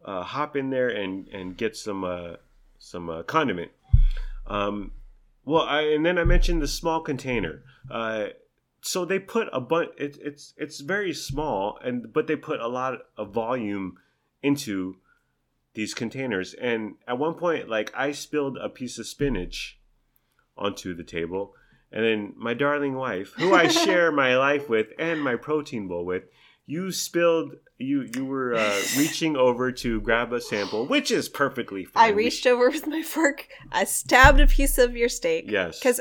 [0.03, 2.37] uh, hop in there and and get some uh,
[2.81, 3.71] some uh, condiment.
[4.47, 4.91] Um,
[5.45, 7.63] well, I, and then I mentioned the small container.
[7.89, 8.29] Uh,
[8.81, 9.91] so they put a bunch.
[9.97, 13.99] It, it's it's very small, and but they put a lot of volume
[14.43, 14.97] into
[15.75, 16.55] these containers.
[16.55, 19.79] And at one point, like I spilled a piece of spinach
[20.57, 21.55] onto the table,
[21.93, 26.05] and then my darling wife, who I share my life with and my protein bowl
[26.05, 26.25] with,
[26.71, 27.57] you spilled.
[27.79, 32.05] You you were uh, reaching over to grab a sample, which is perfectly fine.
[32.05, 33.49] I reached over with my fork.
[33.73, 35.47] I stabbed a piece of your steak.
[35.51, 35.79] Yes.
[35.79, 36.01] Because,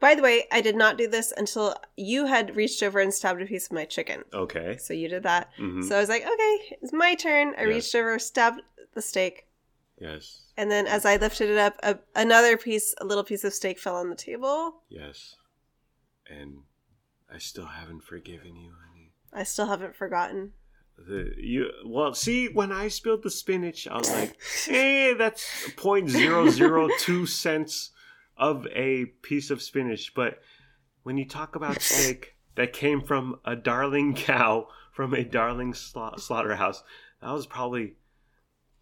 [0.00, 3.40] by the way, I did not do this until you had reached over and stabbed
[3.40, 4.24] a piece of my chicken.
[4.34, 4.76] Okay.
[4.78, 5.50] So you did that.
[5.56, 7.54] hmm So I was like, okay, it's my turn.
[7.56, 7.68] I Yes.
[7.68, 8.62] reached over, stabbed
[8.94, 9.46] the steak,
[10.00, 10.42] Yes.
[10.56, 13.78] and then as I lifted it up, a, another piece, a little piece of steak
[13.78, 14.82] fell on the table.
[14.90, 15.36] Yes.
[16.28, 16.64] And
[17.32, 18.72] I still haven't forgiven you.
[19.32, 20.52] I still haven't forgotten.
[20.98, 25.70] The you well, see, when I spilled the spinach, I was like, "Hey, eh, that's
[25.76, 27.90] point zero zero two cents
[28.36, 30.38] of a piece of spinach." But
[31.02, 36.20] when you talk about steak that came from a darling cow from a darling sla-
[36.20, 36.82] slaughterhouse,
[37.22, 37.94] that was probably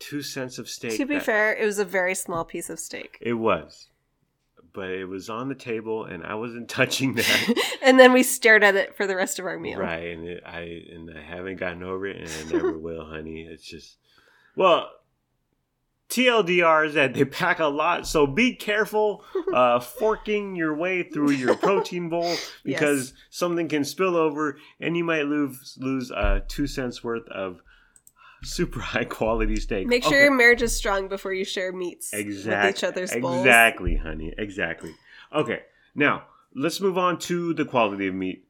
[0.01, 0.97] two cents of steak.
[0.97, 3.17] to be that- fair, it was a very small piece of steak.
[3.21, 3.89] it was,
[4.73, 7.79] but it was on the table, and I wasn't touching that.
[7.83, 9.79] and then we stared at it for the rest of our meal.
[9.79, 13.49] Right, and it, I and I haven't gotten over it, and I never will, honey.
[13.51, 13.99] It's just,
[14.57, 14.91] well,
[16.09, 21.31] TLDR is that they pack a lot, so be careful uh, forking your way through
[21.31, 26.67] your protein bowl because something can spill over, and you might lose lose uh, two
[26.67, 27.63] cents worth of
[28.43, 29.87] super high quality steak.
[29.87, 30.23] Make sure Okay.
[30.25, 32.69] your marriage is strong before you share meats Exactly.
[32.69, 33.39] with each other's bowls.
[33.41, 34.33] Exactly, honey.
[34.39, 34.95] Exactly.
[35.33, 35.61] Okay,
[35.95, 36.25] now
[36.55, 38.45] let's move on to the quality of meat.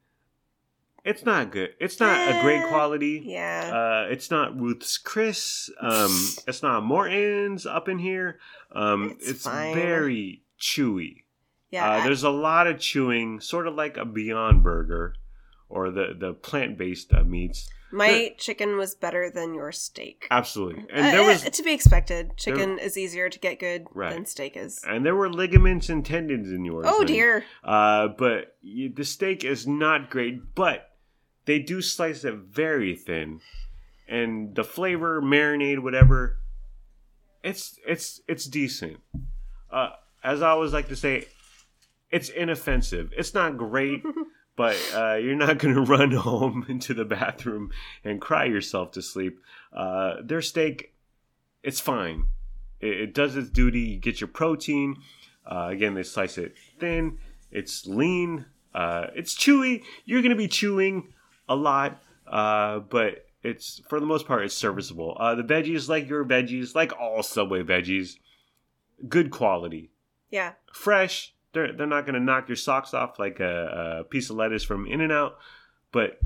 [1.03, 1.71] It's not good.
[1.79, 3.23] It's not a great Eh, quality.
[3.25, 3.71] Yeah.
[4.07, 5.69] Uh, it's not Ruth's Chris.
[5.79, 6.11] Um,
[6.47, 8.37] it's not Morton's up in here.
[8.71, 11.23] Um, It's it's very chewy.
[11.71, 11.87] yeah.
[11.89, 15.15] Uh, I- there's a lot of chewing, sort of like a Beyond Burger
[15.69, 17.67] or the the plant based uh, meats.
[17.91, 20.27] My chicken was better than your steak.
[20.31, 22.37] Absolutely, and Uh, there was uh, to be expected.
[22.37, 24.13] Chicken is easier to get good Right.
[24.13, 24.81] than steak is.
[24.87, 26.85] and there were ligaments and tendons in yours.
[26.87, 27.07] Oh honey.
[27.13, 27.45] dear.
[27.63, 30.89] Uh, but you, the steak is not great, but
[31.45, 33.41] they do slice it very thin,
[34.07, 36.37] and the flavor, marinade, whatever,
[37.43, 38.97] it's it's it's decent.
[39.71, 39.89] Uh,
[40.23, 41.25] as I always like to say,
[42.11, 43.11] it's inoffensive.
[43.17, 44.03] It's not great,
[44.55, 47.71] but uh, you're not gonna run home into the bathroom
[48.03, 49.39] and cry yourself to sleep.
[49.73, 50.93] Uh, their steak,
[51.63, 52.25] it's fine.
[52.79, 53.79] It, it does its duty.
[53.81, 54.97] You get your protein.
[55.45, 57.17] Uh, again, they slice it thin.
[57.51, 58.45] It's lean.
[58.73, 59.83] Uh, it's chewy.
[60.05, 61.13] You're gonna be chewing
[61.49, 65.17] a lot, uh, but it's for the most part it's serviceable.
[65.19, 68.17] Uh, the veggies, like your veggies, like all Subway veggies,
[69.09, 69.89] good quality,
[70.29, 70.53] Yeah.
[70.71, 71.33] fresh.
[71.53, 74.87] They're they're not gonna knock your socks off like a, a piece of lettuce from
[74.87, 75.37] In and Out,
[75.91, 76.19] but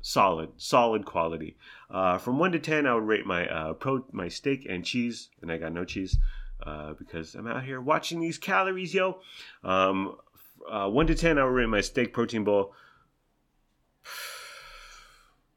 [0.00, 1.56] solid, solid quality.
[1.90, 5.28] Uh, from one to ten, I would rate my uh, pro my steak and cheese,
[5.42, 6.16] and I got no cheese
[6.64, 9.20] uh, because I'm out here watching these calories, yo.
[9.62, 10.16] Um,
[10.70, 12.72] uh, one to ten, I would rate my steak protein bowl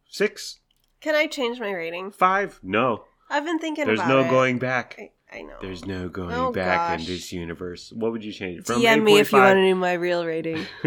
[0.09, 0.59] six,
[1.01, 2.11] Can I change my rating?
[2.11, 2.59] five.
[2.63, 4.29] No, I've been thinking there's about no it.
[4.29, 4.95] going back.
[4.99, 5.57] I, I know.
[5.61, 7.91] There's no going Oh, back in this universe.
[7.91, 8.63] What would you change?
[8.63, 10.65] DM me if you want to know my real rating.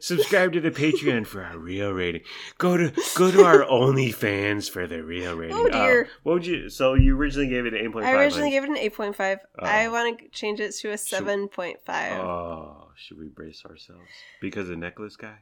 [0.00, 2.22] Subscribe to the Patreon for our real rating.
[2.58, 5.56] Go to go to our OnlyFans for the real rating.
[5.56, 6.04] Oh, dear.
[6.04, 6.68] Uh, what would you?
[6.68, 8.14] So you originally gave it an eight point five.
[8.14, 9.38] I originally gave it an 8.5.
[9.58, 9.66] Oh.
[9.66, 11.76] I want to change it to a 7.5.
[12.18, 14.08] Oh, should we brace ourselves
[14.40, 15.38] because the necklace guy?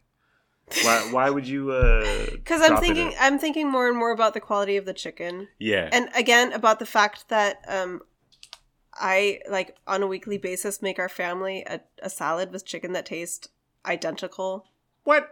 [0.84, 1.08] Why?
[1.10, 1.72] Why would you?
[1.72, 3.12] uh Because I'm thinking.
[3.20, 5.88] I'm thinking more and more about the quality of the chicken, Yeah.
[5.92, 8.02] and again about the fact that um,
[8.94, 13.06] I like on a weekly basis make our family a, a salad with chicken that
[13.06, 13.48] tastes
[13.86, 14.66] identical.
[15.04, 15.28] what?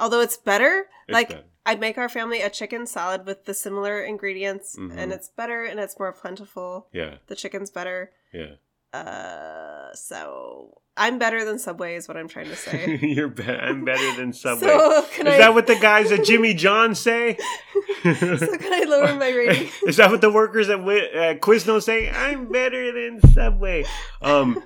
[0.00, 1.44] Although it's better, It's like better.
[1.66, 4.96] I'd make our family a chicken salad with the similar ingredients, Mhm.
[4.96, 6.86] and it's better and it's more plentiful.
[6.92, 7.16] Yeah.
[7.26, 8.12] The chicken's better.
[8.32, 8.54] Yeah.
[8.92, 12.98] Uh, so I'm better than Subway, is what I'm trying to say.
[13.02, 14.66] You're I'm better than Subway.
[14.66, 15.38] So Is I?
[15.38, 17.38] that what the guys at Jimmy John say?
[18.02, 19.68] so can I lower my rating?
[19.86, 22.10] Is that what the workers at, Wi- at Quiznos say?
[22.10, 23.84] I'm better than Subway.
[24.20, 24.62] Um,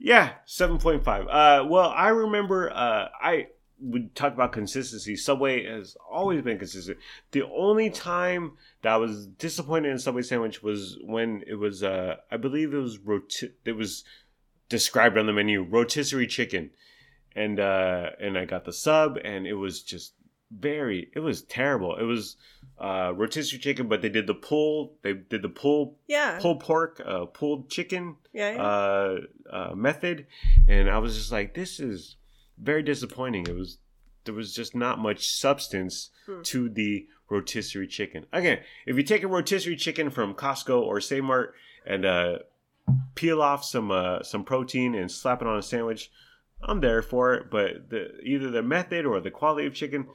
[0.00, 1.26] yeah, seven point five.
[1.28, 2.70] Uh, well, I remember.
[2.70, 3.48] Uh, I
[3.80, 5.14] would talk about consistency.
[5.14, 6.98] Subway has always been consistent.
[7.30, 8.52] The only time
[8.82, 11.82] that I was disappointed in Subway sandwich was when it was.
[11.82, 14.04] Uh, I believe it was roti- It was
[14.68, 16.70] described on the menu rotisserie chicken,
[17.34, 20.14] and uh, and I got the sub, and it was just
[20.50, 21.10] very.
[21.14, 21.96] It was terrible.
[21.96, 22.36] It was
[22.78, 24.94] uh, rotisserie chicken, but they did the pull.
[25.02, 26.38] They did the pull Yeah.
[26.40, 28.52] pull pork, uh, pulled chicken Yeah.
[28.52, 28.62] yeah.
[28.62, 29.16] uh,
[29.50, 30.26] uh, method,
[30.68, 32.16] and I was just like, this is
[32.58, 33.46] very disappointing.
[33.46, 33.78] It was
[34.24, 36.42] there was just not much substance Hmm.
[36.42, 38.26] to the rotisserie chicken.
[38.32, 41.54] Again, if you take a rotisserie chicken from Costco or Mart
[41.86, 42.38] and uh,
[43.14, 46.10] peel off some uh, some protein and slap it on a sandwich,
[46.62, 47.50] I'm there for it.
[47.50, 50.08] But the, either the method or the quality of chicken,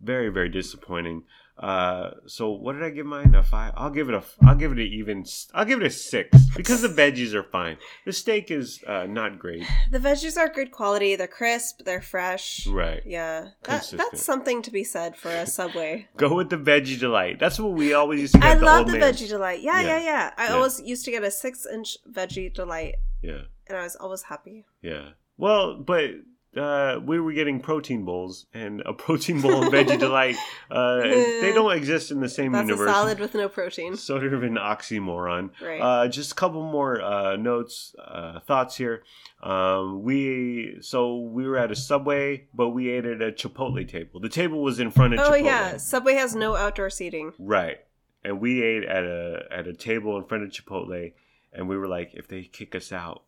[0.00, 1.24] very very disappointing.
[1.58, 3.34] Uh, so what did I give mine?
[3.34, 3.72] A five?
[3.76, 4.22] I'll give it a.
[4.46, 5.24] I'll give it an even.
[5.54, 7.78] I'll give it a six because the veggies are fine.
[8.04, 9.64] The steak is uh, not great.
[9.90, 11.16] the veggies are good quality.
[11.16, 11.80] They're crisp.
[11.84, 12.66] They're fresh.
[12.66, 13.02] Right.
[13.06, 13.48] Yeah.
[13.64, 16.08] That, that's something to be said for a Subway.
[16.18, 17.38] Go with the veggie delight.
[17.38, 18.50] That's what we always used to get.
[18.50, 19.20] I the love the man's.
[19.22, 19.62] veggie delight.
[19.62, 19.86] Yeah, Yeah.
[19.98, 20.30] yeah, yeah.
[20.36, 20.54] I Yeah.
[20.56, 23.42] always used to get a six inch veggie delight, Yeah.
[23.66, 24.66] and I was always happy.
[24.82, 25.10] Yeah.
[25.38, 26.10] Well, but
[26.56, 30.36] uh, we were getting protein bowls, and a protein bowl and veggie delight,
[30.70, 32.90] uh, they don't exist in the same That's universe.
[32.90, 33.96] a salad with no protein.
[33.96, 35.50] Sort of an oxymoron.
[35.60, 35.80] Right.
[35.80, 39.02] Uh, just a couple more uh, notes, uh, thoughts here.
[39.42, 44.20] Um, we so we were at a Subway, but we ate at a Chipotle table.
[44.20, 45.44] The table was in front of oh Chipotle.
[45.44, 47.32] yeah, Subway has no outdoor seating.
[47.38, 47.78] Right.
[48.24, 51.12] And we ate at a at a table in front of Chipotle
[51.56, 53.22] and we were like, if they kick us out,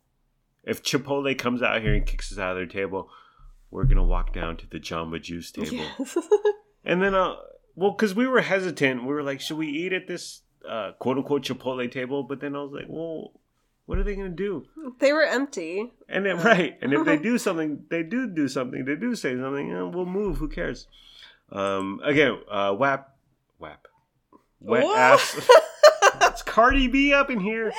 [0.68, 3.10] if Chipotle comes out here and kicks us out of their table,
[3.70, 5.84] we're gonna walk down to the Jamba Juice table.
[5.98, 6.16] Yes.
[6.84, 7.34] And then uh
[7.74, 11.16] well, because we were hesitant, we were like, should we eat at this uh quote
[11.18, 12.22] unquote Chipotle table?
[12.22, 13.32] But then I was like, well,
[13.86, 14.64] what are they gonna do?
[15.00, 15.92] they were empty.
[16.08, 18.84] And then right, and if they do something, they do do something.
[18.84, 19.70] They do say something.
[19.72, 20.38] eh, we'll move.
[20.38, 20.86] Who cares?
[21.50, 23.16] Um, again, uh, WAP,
[23.58, 23.88] WAP,
[24.60, 24.94] wet Whoa.
[24.94, 25.48] ass.
[26.22, 27.72] it's Cardi B up in here.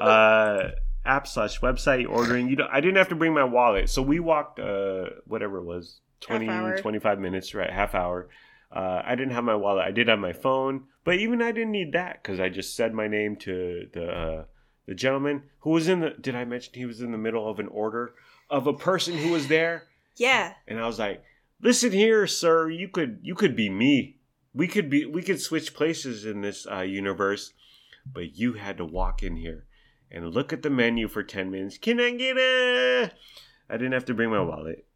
[0.00, 0.70] Uh,
[1.08, 2.48] app slash website ordering.
[2.48, 4.60] You know, I didn't have to bring my wallet, so we walked.
[4.60, 6.46] Uh, whatever it was, 20,
[6.80, 7.70] 25 minutes, right?
[7.70, 8.28] Half hour.
[8.70, 9.86] Uh, I didn't have my wallet.
[9.86, 12.92] I did have my phone, but even I didn't need that because I just said
[12.92, 14.44] my name to the uh,
[14.86, 16.10] the gentleman who was in the.
[16.10, 18.14] Did I mention he was in the middle of an order
[18.50, 19.84] of a person who was there?
[20.16, 20.52] Yeah.
[20.66, 21.22] And I was like,
[21.62, 22.68] "Listen here, sir.
[22.68, 24.18] You could you could be me.
[24.52, 27.54] We could be we could switch places in this uh, universe,
[28.12, 29.67] but you had to walk in here
[30.10, 31.78] and look at the menu for ten minutes.
[31.78, 33.12] Can I get a?
[33.70, 34.86] I didn't have to bring my wallet,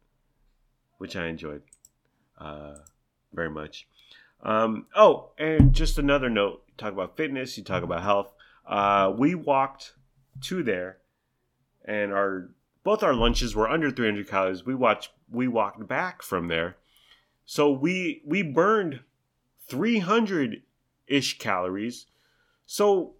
[0.97, 1.61] which I enjoyed
[2.39, 2.75] uh,
[3.33, 3.87] very much.
[4.41, 8.33] Um, oh, and just another note: you talk about fitness, you talk about health.
[8.65, 9.93] Uh, we walked
[10.41, 10.97] to there,
[11.85, 12.49] and our
[12.83, 14.65] both our lunches were under 300 calories.
[14.65, 16.77] We watched we walked back from there,
[17.45, 19.01] so we we burned
[19.67, 20.63] 300
[21.07, 22.07] ish calories.
[22.65, 23.15] So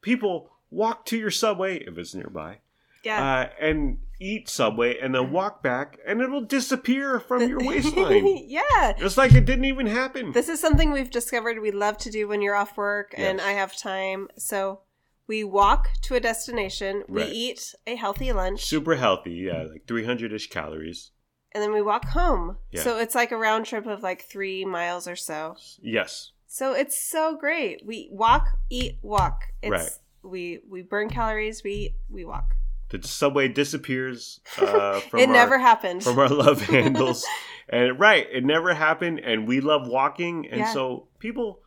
[0.00, 2.58] people walk to your subway if it's nearby,
[3.04, 3.22] Yeah.
[3.22, 8.26] uh, and eat subway, and then walk back, and it'll disappear from your waistline.
[8.48, 8.94] yeah.
[8.98, 10.32] It's like it didn't even happen.
[10.32, 13.52] This is something we've discovered we love to do when you're off work and I
[13.52, 14.28] have time.
[14.38, 14.80] So
[15.26, 17.32] we walk to a destination, we Right.
[17.32, 21.10] eat a healthy lunch, Super healthy, yeah, like 300 ish calories.
[21.54, 22.56] and then we walk home.
[22.70, 22.82] Yeah.
[22.82, 25.56] So it's like a round trip of like three miles or so.
[25.82, 27.82] Yes, So it's so great.
[27.84, 29.42] We walk, eat, walk.
[29.62, 29.90] It's, Right.
[30.22, 31.62] We we burn calories.
[31.64, 32.54] We we walk.
[32.90, 36.04] the subway disappears uh, from it our, never happened.
[36.04, 37.24] from our love handles.
[37.68, 40.72] and right, it never happened, and we love walking, and Yeah.
[40.72, 41.60] so people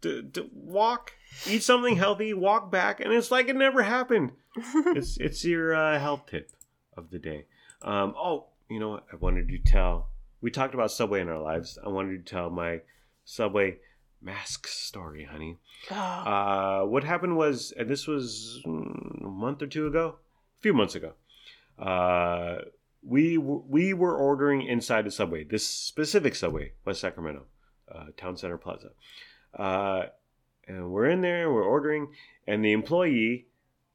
[0.00, 1.12] d- d- walk,
[1.46, 4.32] eat something healthy, walk back, and it's like it never happened.
[4.96, 6.50] it's it's your uh, health tip
[6.96, 7.46] of the day.
[7.82, 9.06] Um, oh, you know what?
[9.12, 10.08] I wanted to tell.
[10.40, 11.78] We talked about Subway in our lives.
[11.84, 12.80] I wanted to tell my
[13.24, 13.76] Subway
[14.22, 15.58] mask story, honey.
[15.90, 20.16] Oh, Uh, what happened was, and this was mm, a month or two ago,
[20.58, 21.12] a few months ago.
[21.78, 22.58] Uh,
[23.02, 27.46] we w- we were ordering inside the subway, this specific subway, West Sacramento,
[27.90, 28.90] uh, Town Center Plaza,
[29.58, 30.04] uh,
[30.68, 32.12] and we're in there, we're ordering,
[32.46, 33.46] and the employee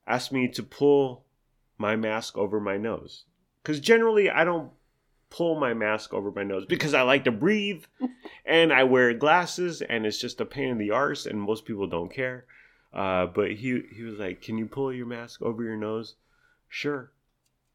[0.06, 1.24] asked me to pull
[1.78, 3.24] my mask over my nose,
[3.64, 4.72] because generally I don't
[5.30, 7.84] pull my mask over my nose because I like to breathe
[8.46, 11.88] and I wear glasses and it's just a pain in the arse and most people
[11.88, 12.46] don't care.
[12.94, 16.16] Uh, but he he was like, "Can you pull your mask over your nose?"
[16.70, 17.12] Sure.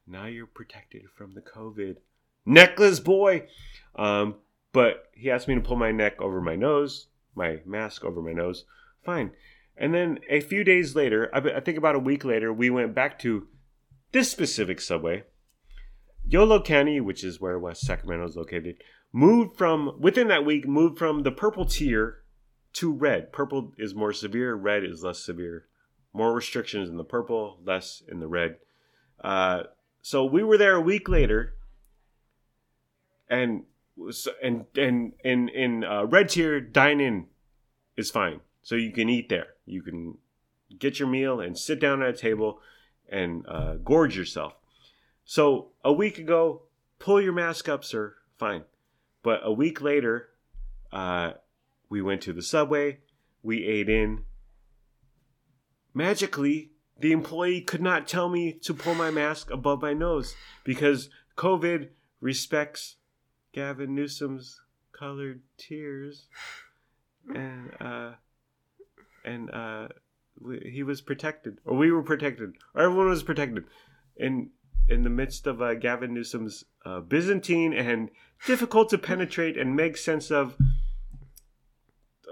[0.07, 1.97] now you're protected from the COVID.
[2.45, 3.47] Necklace boy!
[3.95, 4.37] Um,
[4.73, 8.33] but he asked me to pull my neck over my nose, my mask over my
[8.33, 8.65] nose.
[9.05, 9.33] Fine.
[9.77, 12.95] And then a few days later, I I think about a week later, we went
[12.95, 13.47] back to
[14.13, 15.25] this specific subway.
[16.29, 18.83] Yolo County, which is where West Sacramento is located,
[19.13, 22.23] moved from, within that week, moved from the purple tier
[22.75, 23.33] to red.
[23.33, 25.67] Purple is more severe, red is less severe.
[26.15, 28.57] More restrictions in the purple, less in the red.
[29.23, 29.65] Uh,
[30.03, 31.55] so we were there a week later,
[33.29, 33.65] and
[34.43, 37.27] and and in in uh, red tier, dine in
[37.97, 38.41] is fine.
[38.63, 39.49] So you can eat there.
[39.65, 40.19] You can
[40.79, 42.61] get your meal and sit down at a table
[43.09, 44.55] and uh, gorge yourself.
[45.25, 46.63] So a week ago,
[46.99, 48.15] pull your mask up, sir.
[48.39, 48.65] Fine.
[49.23, 50.29] But a week later,
[50.93, 51.33] uh,
[51.89, 52.99] we went to the subway.
[53.43, 54.25] We ate in.
[55.95, 60.35] Magically, the employee could not tell me to pull my mask above my nose
[60.65, 61.89] because COVID
[62.21, 62.97] respects
[63.53, 64.61] Gavin Newsom's
[64.93, 66.29] colored tiers,
[67.35, 68.13] and uh,
[69.25, 69.89] and uh,
[70.65, 73.65] he was protected, or we were protected, or everyone was protected,
[74.17, 74.51] in
[74.89, 78.11] in the midst of uh, Gavin Newsom's uh, Byzantine and
[78.47, 80.57] difficult to penetrate and make sense of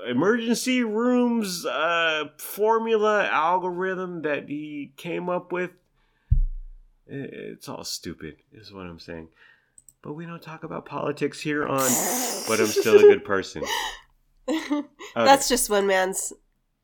[0.09, 5.71] emergency rooms uh, formula algorithm that he came up with.
[7.07, 9.29] It's all stupid, is what I'm saying.
[10.03, 11.91] But we don't talk about politics here on
[12.49, 13.63] But I'm Still a Good Person.
[14.49, 14.83] Okay.
[15.15, 16.33] That's just one man's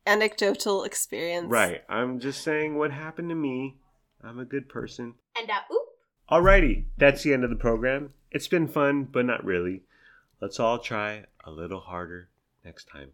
[0.05, 1.49] anecdotal experience.
[1.49, 1.81] Right.
[1.89, 3.77] I'm just saying what happened to me.
[4.23, 5.15] I'm a good person.
[5.39, 5.87] And uh, oop.
[6.31, 8.13] Alrighty, that's the end of the program.
[8.31, 9.83] It's been fun, but not really.
[10.41, 12.29] Let's all try a little harder
[12.65, 13.11] next time.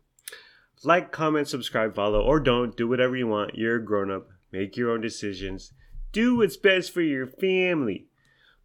[0.84, 2.76] Like, comment, subscribe, follow, or don't.
[2.76, 3.56] Do whatever you want.
[3.56, 4.28] You're a grown up.
[4.52, 5.72] Make your own decisions.
[6.12, 8.08] Do what's best for your family.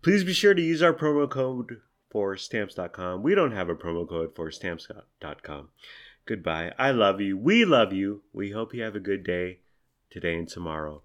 [0.02, 1.80] Please be sure to use our promo code
[2.10, 3.22] for stamps.com.
[3.22, 5.68] We don't have a promo code for stamps.com.
[6.26, 6.72] Goodbye.
[6.78, 7.38] I love you.
[7.38, 8.22] We love you.
[8.32, 9.60] We hope you have a good day
[10.10, 11.02] today and tomorrow.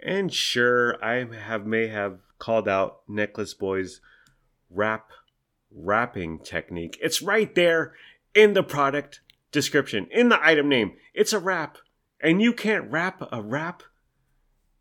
[0.00, 4.00] And sure, I have may have called out Necklace Boy's
[4.70, 5.10] wrap
[5.74, 6.98] wrapping technique.
[7.02, 7.94] It's right there
[8.34, 10.92] in the product description, in the item name.
[11.14, 11.78] It's a wrap.
[12.20, 13.82] And you can't wrap a wrap.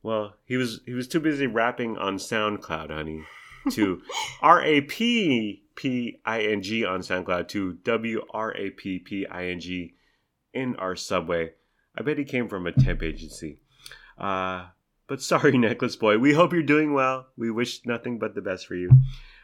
[0.01, 3.23] Well, he was he was too busy rapping on SoundCloud, honey.
[3.71, 4.01] To
[4.41, 9.25] R A P P I N G on SoundCloud to W R A P P
[9.25, 9.93] I N G
[10.53, 11.53] in our subway.
[11.97, 13.61] I bet he came from a temp agency.
[14.17, 14.67] Uh,
[15.07, 16.17] but sorry, Necklace Boy.
[16.17, 17.27] We hope you're doing well.
[17.37, 18.89] We wish nothing but the best for you.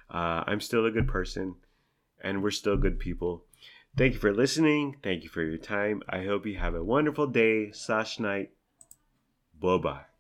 [0.10, 1.56] Uh, I'm still a good person,
[2.22, 3.44] and we're still good people.
[3.98, 4.98] Thank you for listening.
[5.04, 6.04] Thank you for your time.
[6.08, 8.52] I hope you have a wonderful day slash night.
[9.60, 10.19] Bye bye.